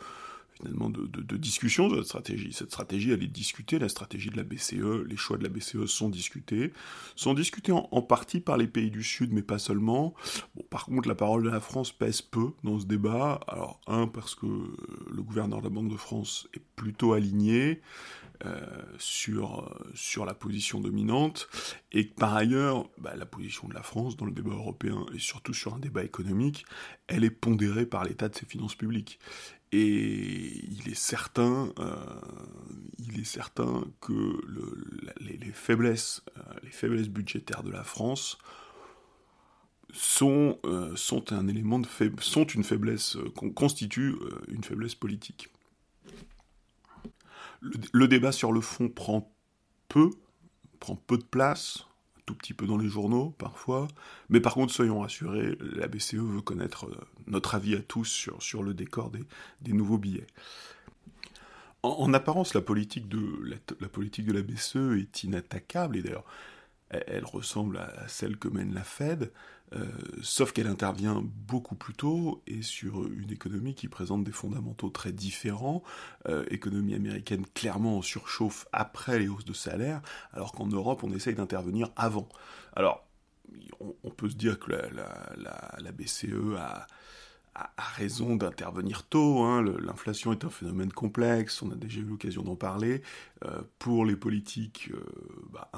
[0.59, 2.53] finalement de, de, discussion de cette stratégie.
[2.53, 5.87] Cette stratégie, elle est discutée, la stratégie de la BCE, les choix de la BCE
[5.87, 6.73] sont discutés,
[7.17, 10.15] sont discutés en, partie par les pays du Sud, mais pas seulement.
[10.55, 13.41] Bon, par contre, la parole de la France pèse peu dans ce débat.
[13.47, 17.81] Alors, un, parce que le gouverneur de la Banque de France est plutôt aligné,
[18.47, 18.61] euh,
[18.99, 21.49] sur, sur la position dominante,
[21.91, 25.53] et par ailleurs, bah, la position de la France dans le débat européen, et surtout
[25.53, 26.65] sur un débat économique,
[27.09, 29.19] elle est pondérée par l'état de ses finances publiques.
[29.71, 31.95] Et il est certain, euh,
[32.99, 34.13] il est certain que
[34.47, 34.87] le,
[35.21, 38.39] les, faiblesses, euh, les faiblesses budgétaires de la France
[39.93, 40.59] sont,
[40.97, 41.89] sont un élément de
[42.21, 43.17] sont une faiblesse,
[43.55, 44.17] constituent
[44.49, 45.49] une faiblesse politique.
[47.61, 49.33] Le, débat sur le fond prend
[49.89, 50.11] peu,
[50.79, 51.88] prend peu de place,
[52.29, 53.89] tout petit peu dans les journaux parfois,
[54.29, 56.87] mais par contre, soyons rassurés, la BCE veut connaître
[57.27, 58.05] notre avis à tous
[58.39, 60.27] sur, le décor des, nouveaux billets.
[61.83, 66.27] En, apparence, la politique, de, la, politique de la BCE est inattaquable, et d'ailleurs,
[66.91, 69.33] elle, ressemble à celle que mène la Fed,
[69.75, 69.87] euh,
[70.23, 75.13] sauf qu'elle intervient beaucoup plus tôt et sur une économie qui présente des fondamentaux très
[75.13, 75.83] différents.
[76.29, 80.01] Euh, économie américaine clairement en surchauffe après les hausses de salaire,
[80.33, 82.29] alors qu'en Europe on essaye d'intervenir avant.
[82.75, 83.07] Alors,
[83.81, 86.87] on, peut se dire que la BCE a
[87.59, 89.43] a, raison d'intervenir tôt.
[89.43, 89.63] Hein.
[89.63, 93.03] L'inflation est un phénomène complexe, on a déjà eu l'occasion d'en parler.
[93.45, 95.01] Euh, pour les politiques, euh,
[95.53, 95.71] bah,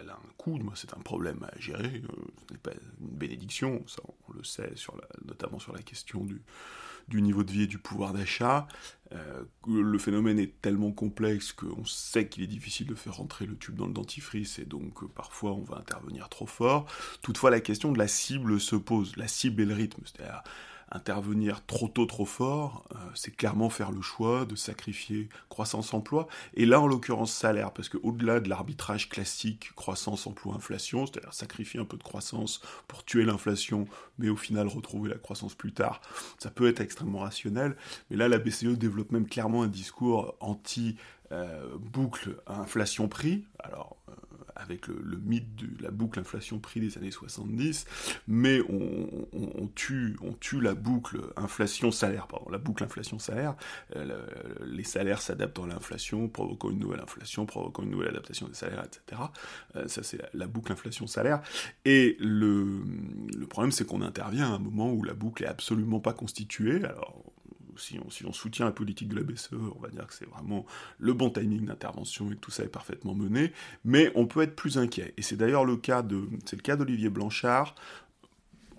[0.00, 2.14] elle a un coût, c'est un problème à gérer, euh,
[2.48, 4.72] ce n'est pas une bénédiction, ça on le sait,
[5.24, 6.42] notamment sur la question du,
[7.08, 8.66] du niveau de vie et du pouvoir d'achat.
[9.66, 13.76] le phénomène est tellement complexe qu'on sait qu'il est difficile de faire rentrer le tube
[13.76, 16.86] dans le dentifrice et donc parfois on va intervenir trop fort.
[17.22, 20.42] Toutefois, la question de la cible se pose, la cible et le rythme, c'est-à-dire
[20.90, 26.66] intervenir trop tôt, trop fort, euh, c'est clairement faire le choix de sacrifier croissance-emploi, et
[26.66, 32.02] là en l'occurrence salaire, parce qu'au-delà de l'arbitrage classique croissance-emploi-inflation, c'est-à-dire sacrifier un peu de
[32.02, 33.86] croissance pour tuer l'inflation,
[34.18, 36.00] mais au final retrouver la croissance plus tard,
[36.38, 37.76] ça peut être extrêmement rationnel,
[38.10, 40.96] mais là la BCE développe même clairement un discours anti-
[41.32, 41.76] euh,
[42.46, 43.44] inflation-prix.
[43.60, 44.12] Alors, euh,
[44.60, 47.86] avec le, mythe de la boucle inflation-prix des années 70,
[48.28, 53.54] mais on, tue, on tue la boucle inflation-salaire, pardon, la boucle inflation-salaire.
[53.96, 54.26] Euh,
[54.66, 58.84] les salaires s'adaptent à l'inflation, provoquant une nouvelle inflation, provoquant une nouvelle adaptation des salaires,
[58.84, 59.22] etc.
[59.76, 61.42] Euh, ça, c'est la, boucle inflation-salaire.
[61.84, 62.82] Et le,
[63.36, 66.84] le problème, c'est qu'on intervient à un moment où la boucle est absolument pas constituée.
[66.84, 67.22] Alors,
[67.80, 70.66] si on, soutient la politique de la BCE, on va dire que c'est vraiment
[70.98, 73.52] le bon timing d'intervention et que tout ça est parfaitement mené,
[73.84, 75.14] mais on peut être plus inquiet.
[75.16, 77.74] Et c'est d'ailleurs le cas de, c'est le cas d'Olivier Blanchard,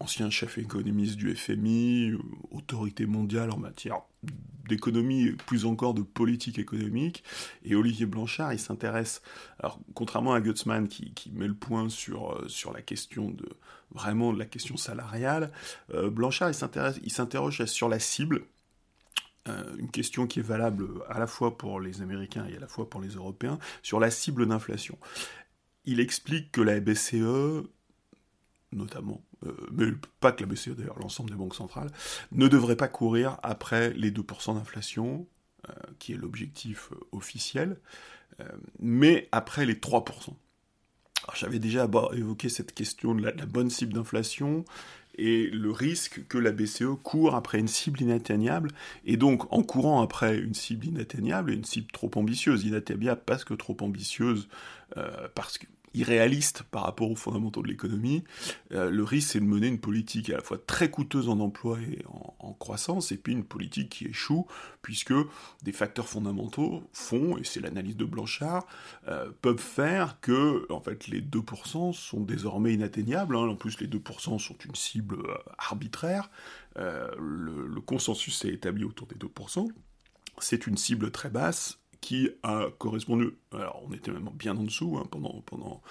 [0.01, 2.13] ancien chef économiste du FMI,
[2.51, 4.01] autorité mondiale en matière
[4.67, 7.23] d'économie, plus encore de politique économique.
[7.63, 9.21] Et Olivier Blanchard, il s'intéresse,
[9.59, 13.47] alors contrairement à Gutzmann qui, met le point sur, euh, sur la question de
[13.91, 15.51] vraiment de la question salariale,
[15.93, 18.45] euh, Blanchard il il s'interroge sur la cible
[19.47, 22.67] euh, une question qui est valable à la fois pour les Américains et à la
[22.67, 24.97] fois pour les Européens, sur la cible d'inflation.
[25.85, 27.63] Il explique que la BCE,
[28.71, 29.87] notamment, euh, mais
[30.19, 31.91] pas que la BCE d'ailleurs, l'ensemble des banques centrales,
[32.31, 35.27] ne devrait pas courir après les 2% d'inflation,
[35.67, 37.79] euh, qui est l'objectif officiel,
[38.79, 40.35] mais après les 3%.
[41.35, 44.65] J'avais déjà évoqué cette question de la bonne cible d'inflation,
[45.15, 48.71] et le risque que la BCE court après une cible inatteignable,
[49.05, 53.53] et donc en courant après une cible inatteignable une cible trop ambitieuse, inatteignable parce que
[53.53, 54.47] trop ambitieuse,
[54.97, 58.23] euh, parce que irréaliste par rapport aux fondamentaux de l'économie,
[58.71, 61.79] euh, le risque c'est de mener une politique à la fois très coûteuse en emploi
[61.81, 64.45] et en, croissance, et puis une politique qui échoue,
[64.81, 65.13] puisque
[65.63, 68.67] des facteurs fondamentaux font, et c'est l'analyse de Blanchard,
[69.07, 73.47] euh, peuvent faire que en fait les 2% sont désormais inatteignables, hein.
[73.47, 76.29] en plus les 2% sont une cible euh, arbitraire,
[76.77, 79.69] le, le consensus s'est établi autour des 2%,
[80.39, 84.97] c'est une cible très basse, qui a correspondu, alors on était même bien en dessous
[84.97, 85.81] hein, pendant, pendant,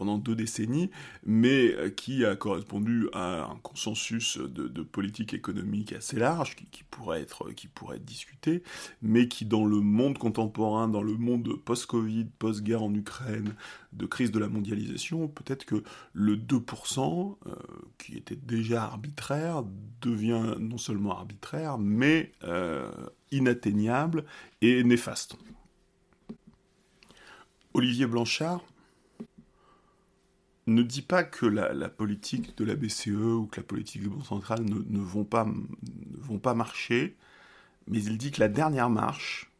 [0.00, 0.90] pendant deux décennies,
[1.24, 7.20] mais euh, qui a correspondu à un consensus de, politique économique assez large, qui, pourrait
[7.20, 8.62] être, qui pourrait être discuté,
[9.02, 13.54] mais qui dans le monde contemporain, dans le monde post-Covid, post-guerre en Ukraine,
[13.92, 15.82] de crise de la mondialisation, peut-être que
[16.14, 17.54] le 2%, euh,
[17.98, 19.64] qui était déjà arbitraire,
[20.00, 22.90] devient non seulement arbitraire, mais euh,
[23.30, 24.24] inatteignable
[24.62, 25.36] et néfaste.
[27.74, 28.62] Olivier Blanchard
[30.66, 34.26] ne dit pas que la, politique de la BCE ou que la politique des banques
[34.26, 37.16] centrales ne, vont pas, marcher,
[37.86, 39.50] mais il dit que la dernière marche,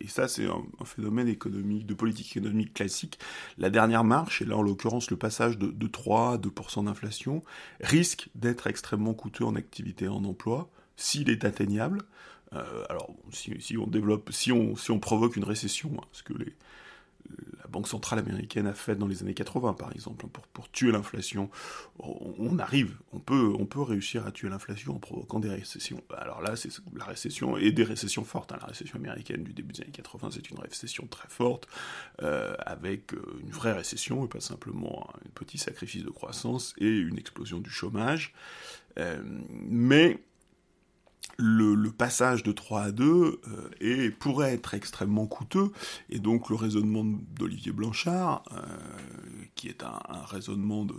[0.00, 3.18] et ça c'est un, phénomène économique, de politique économique classique,
[3.56, 7.42] la dernière marche, et là en l'occurrence le passage de, 3 à 2% d'inflation,
[7.80, 12.02] risque d'être extrêmement coûteux en activité et en emploi, s'il est atteignable,
[12.54, 16.34] euh, alors, si, on développe, si on, si on provoque une récession, hein, ce que
[16.34, 16.54] les,
[17.58, 20.92] la Banque centrale américaine a fait dans les années 80, par exemple, pour, pour tuer
[20.92, 21.50] l'inflation.
[21.98, 26.00] On, arrive, on peut, on peut réussir à tuer l'inflation en provoquant des récessions.
[26.16, 28.52] Alors là, c'est la récession, et des récessions fortes.
[28.52, 28.58] Hein.
[28.60, 31.66] La récession américaine du début des années 80, c'est une récession très forte,
[32.22, 36.88] euh, avec euh, une vraie récession, et pas simplement un petit sacrifice de croissance et
[36.88, 38.34] une explosion du chômage.
[38.98, 40.18] Euh, mais
[41.38, 43.40] le, passage de 3 à 2
[43.82, 45.70] euh, pourrait être extrêmement coûteux,
[46.10, 47.04] et donc le raisonnement
[47.38, 48.62] d'Olivier Blanchard, euh,
[49.54, 50.94] qui est un, raisonnement de,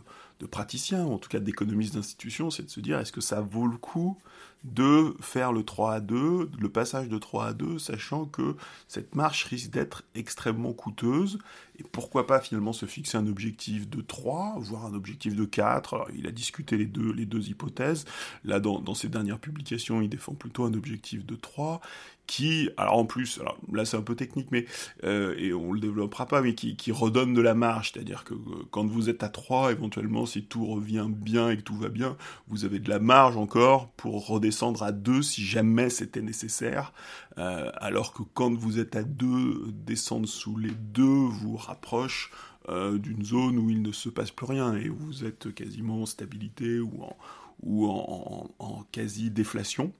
[0.48, 3.78] praticien, en tout cas d'économiste d'institution, c'est de se dire est-ce que ça vaut le
[3.78, 4.18] coup
[4.64, 8.56] de faire le 3 à 2, le passage de 3 à 2, sachant que
[8.88, 11.40] cette marche risque d'être extrêmement coûteuse,
[11.80, 15.94] et pourquoi pas finalement se fixer un objectif de 3, voire un objectif de 4.
[15.94, 18.06] Alors, il a discuté les deux, les deux hypothèses.
[18.44, 21.82] Là, dans, ses dernières publications, il défend plutôt un objectif de 3
[22.28, 23.40] qui, alors en plus,
[23.72, 24.66] là c'est un peu technique, mais
[25.04, 28.34] euh, et on le développera pas, mais qui, qui redonne de la marge, c'est-à-dire que
[28.34, 31.90] euh, quand vous êtes à 3, éventuellement, si tout revient bien et que tout va
[31.90, 32.18] bien,
[32.48, 36.94] vous avez de la marge encore pour redescendre à 2 si jamais c'était nécessaire,
[37.38, 42.32] euh, alors que quand vous êtes à 2, descendre sous les 2 vous rapproche
[42.70, 46.02] euh, d'une zone où il ne se passe plus rien et où vous êtes quasiment
[46.02, 49.94] en stabilité ou en, quasi-déflation.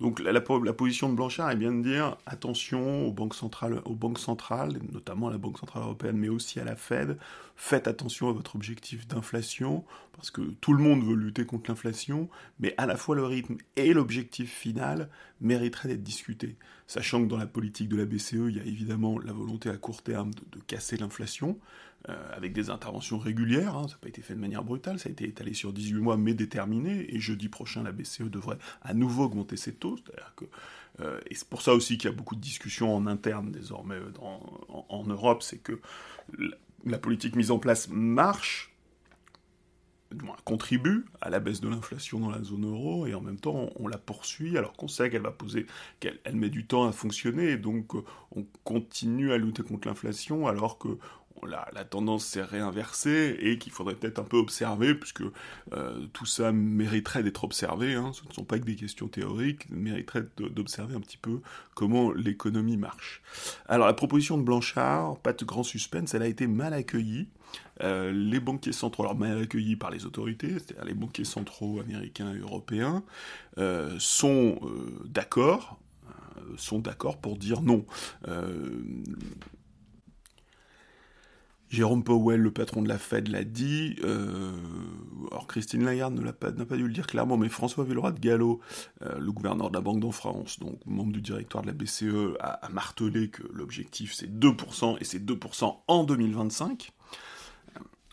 [0.00, 4.18] Donc la, position de Blanchard est bien de dire attention aux banques centrales, aux banques
[4.18, 7.16] centrales, notamment à la Banque centrale européenne, mais aussi à la Fed.
[7.56, 9.84] Faites attention à votre objectif d'inflation,
[10.16, 12.28] parce que tout le monde veut lutter contre l'inflation,
[12.58, 15.08] mais à la fois le rythme et l'objectif final
[15.40, 16.56] mériteraient d'être discutés.
[16.88, 19.76] Sachant que dans la politique de la BCE, il y a évidemment la volonté à
[19.76, 21.58] court terme de casser l'inflation,
[22.10, 25.08] euh, avec des interventions régulières, hein, ça n'a pas été fait de manière brutale, ça
[25.08, 28.92] a été étalé sur 18 mois mais déterminé, et jeudi prochain la BCE devrait à
[28.92, 29.96] nouveau augmenter ses taux,
[30.36, 30.44] que,
[31.00, 33.94] euh, et c'est pour ça aussi qu'il y a beaucoup de discussions en interne désormais
[33.94, 35.80] euh, en, Europe, c'est que
[36.84, 38.70] la, politique mise en place marche,
[40.44, 43.88] contribue à la baisse de l'inflation dans la zone euro et en même temps on,
[43.88, 47.50] la poursuit alors qu'on sait qu'elle met du temps à fonctionner.
[47.50, 47.94] Et donc
[48.30, 50.98] on continue à lutter contre l'inflation alors que
[51.46, 55.22] la, tendance s'est réinversée et qu'il faudrait peut-être un peu observer, puisque
[55.72, 58.12] euh, tout ça mériterait d'être observé, hein.
[58.12, 61.40] ce ne sont pas que des questions théoriques, mériterait d'observer un petit peu
[61.74, 63.22] comment l'économie marche.
[63.66, 67.28] Alors la proposition de Blanchard, pas de grand suspense, elle a été mal accueillie.
[67.82, 72.34] Euh, les banquiers centraux, alors mal accueillis par les autorités, c'est-à-dire les banquiers centraux américains
[72.34, 73.04] et européens,
[73.58, 74.60] euh, sont
[75.04, 75.78] d'accord,
[76.56, 77.84] sont d'accord pour dire non.
[81.74, 83.96] Jérôme Powell, le patron de la Fed, l'a dit.
[84.04, 84.52] Euh,
[85.30, 88.60] alors Christine Lagarde n'a pas, dû le dire clairement, mais François Villeroy de Gallo,
[89.02, 92.36] euh, le gouverneur de la Banque de France, donc membre du directoire de la BCE,
[92.38, 96.92] a, a martelé que l'objectif c'est 2% et c'est 2% en 2025.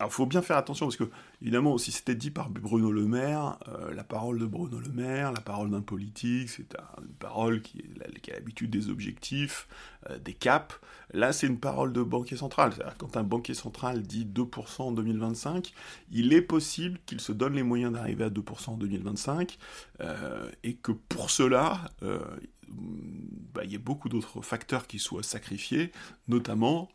[0.02, 3.58] Alors faut bien faire attention parce que Évidemment, si c'était dit par Bruno Le Maire,
[3.68, 7.84] euh, la parole de Bruno Le Maire, la parole d'un politique, c'est une parole qui,
[8.30, 9.68] a l'habitude des objectifs,
[10.12, 10.80] euh, des caps.
[11.14, 12.74] Là, c'est une parole de banquier central.
[13.00, 15.74] Quand un banquier central dit 2% en 2025,
[16.12, 19.58] il est possible qu'il se donne les moyens d'arriver à 2% en 2025,
[20.02, 25.92] euh, et que pour cela, bah, il y ait beaucoup d'autres facteurs qui soient sacrifiés,
[26.28, 26.90] notamment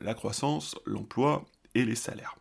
[0.00, 1.44] la croissance, l'emploi
[1.74, 2.39] et les salaires.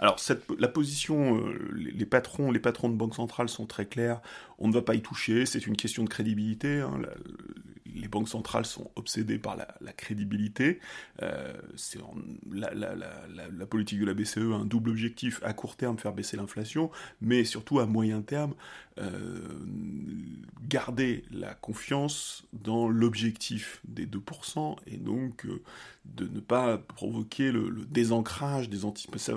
[0.00, 0.18] Alors
[0.58, 4.22] la position, euh, les, patrons, les patrons de banque centrale sont très clairs.
[4.58, 5.44] On ne va pas y toucher.
[5.44, 6.80] C'est une question de crédibilité.
[6.80, 7.02] Hein.
[7.84, 10.80] les banques centrales sont obsédées par la, crédibilité.
[11.20, 11.52] Euh,
[12.50, 16.90] la, politique de la BCE a un double objectif à court terme faire baisser l'inflation,
[17.20, 18.54] mais surtout à moyen terme
[18.98, 19.38] euh,
[20.66, 25.46] garder la confiance dans l'objectif des 2% et donc
[26.04, 28.78] de ne pas provoquer le, désancrage des,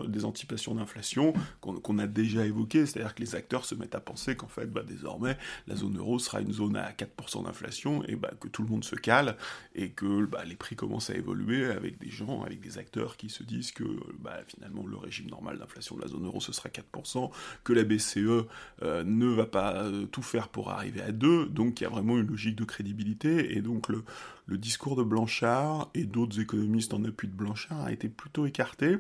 [0.07, 4.35] des anticipations d'inflation qu'on a déjà évoqué, c'est-à-dire que les acteurs se mettent à penser
[4.35, 5.37] qu'en fait, bah, désormais,
[5.67, 8.83] la zone euro sera une zone à 4% d'inflation et bah, que tout le monde
[8.83, 9.37] se cale
[9.75, 13.29] et que bah, les prix commencent à évoluer avec des gens, avec des acteurs qui
[13.29, 13.83] se disent que
[14.19, 17.29] bah, finalement le régime normal d'inflation de la zone euro ce sera 4%,
[17.63, 18.17] que la BCE
[18.81, 21.89] euh, ne va pas euh, tout faire pour arriver à 2, donc il y a
[21.89, 24.03] vraiment une logique de crédibilité et donc le,
[24.45, 28.97] le discours de Blanchard et d'autres économistes en appui de Blanchard a été plutôt écarté.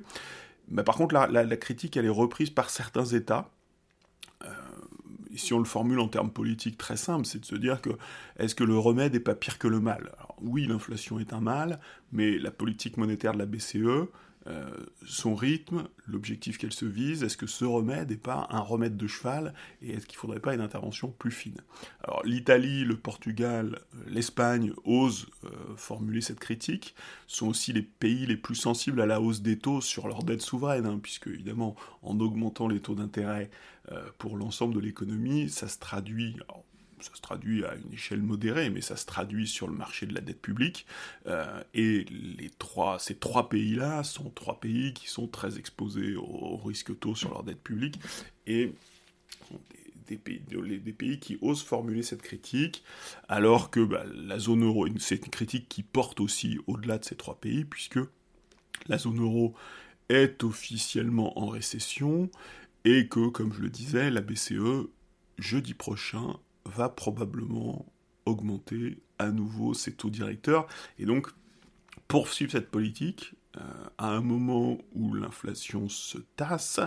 [0.69, 3.49] Mais par contre, la, critique, elle est reprise par certains États.
[4.43, 4.47] Euh,
[5.35, 7.89] si on le formule en termes politiques très simples, c'est de se dire que
[8.37, 10.11] est-ce que le remède n'est pas pire que le mal?
[10.41, 11.79] Oui, l'inflation est un mal,
[12.11, 14.07] mais la politique monétaire de la BCE
[14.47, 14.69] euh,
[15.05, 19.07] son rythme, l'objectif qu'elle se vise, est-ce que ce remède n'est pas un remède de
[19.07, 21.61] cheval, et est-ce qu'il ne faudrait pas une intervention plus fine?
[22.03, 26.93] Alors l'Italie, le Portugal, l'Espagne osent euh, formuler cette critique,
[27.25, 30.41] sont aussi les pays les plus sensibles à la hausse des taux sur leur dette
[30.41, 33.49] souveraine, hein, puisque évidemment en augmentant les taux d'intérêt
[33.91, 36.35] euh, pour l'ensemble de l'économie, ça se traduit
[37.03, 40.13] ça se traduit à une échelle modérée, mais ça se traduit sur le marché de
[40.13, 40.85] la dette publique.
[41.27, 46.57] Euh, et les trois, ces trois pays-là sont trois pays qui sont très exposés au,
[46.57, 47.99] risque taux sur leur dette publique
[48.47, 48.73] et
[50.07, 52.83] des, pays, des, pays, qui osent formuler cette critique,
[53.27, 57.15] alors que bah, la zone euro, c'est une critique qui porte aussi au-delà de ces
[57.15, 57.99] trois pays, puisque
[58.87, 59.53] la zone euro
[60.09, 62.29] est officiellement en récession
[62.85, 64.87] et que, comme je le disais, la BCE,
[65.37, 67.85] jeudi prochain, va probablement
[68.25, 71.27] augmenter à nouveau ses taux directeurs et donc
[72.07, 73.61] poursuivre cette politique euh,
[73.97, 76.79] à un moment où l'inflation se tasse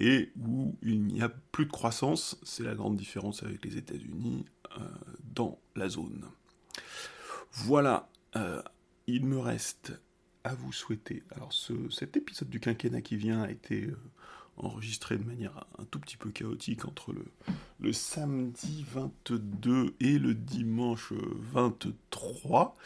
[0.00, 2.38] et où il n'y a plus de croissance.
[2.42, 4.44] C'est la grande différence avec les États-Unis
[4.78, 4.84] euh,
[5.34, 6.24] dans la zone.
[7.52, 8.62] Voilà, euh,
[9.06, 9.92] il me reste
[10.42, 11.22] à vous souhaiter.
[11.32, 11.52] Alors
[11.90, 13.90] cet épisode du quinquennat qui vient a été
[14.64, 17.14] enregistré de manière un tout petit peu chaotique entre
[17.80, 22.76] le, samedi 22 et le dimanche 23.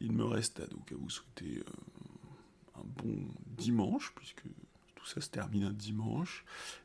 [0.00, 3.16] Il me reste à, donc à vous souhaiter euh, un bon
[3.58, 4.44] dimanche, puisque
[4.94, 6.44] tout ça se termine un dimanche.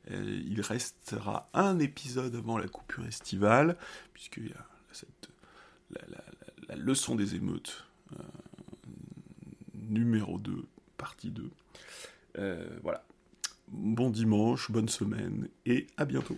[0.09, 3.77] il restera un épisode avant la coupure estivale,
[4.13, 5.29] puisqu'il y a cette,
[6.67, 8.23] la, leçon des émeutes euh,
[9.73, 10.65] numéro 2,
[10.97, 11.49] partie 2.
[12.37, 13.03] Euh, voilà
[13.71, 16.37] bon dimanche, bonne semaine et à bientôt.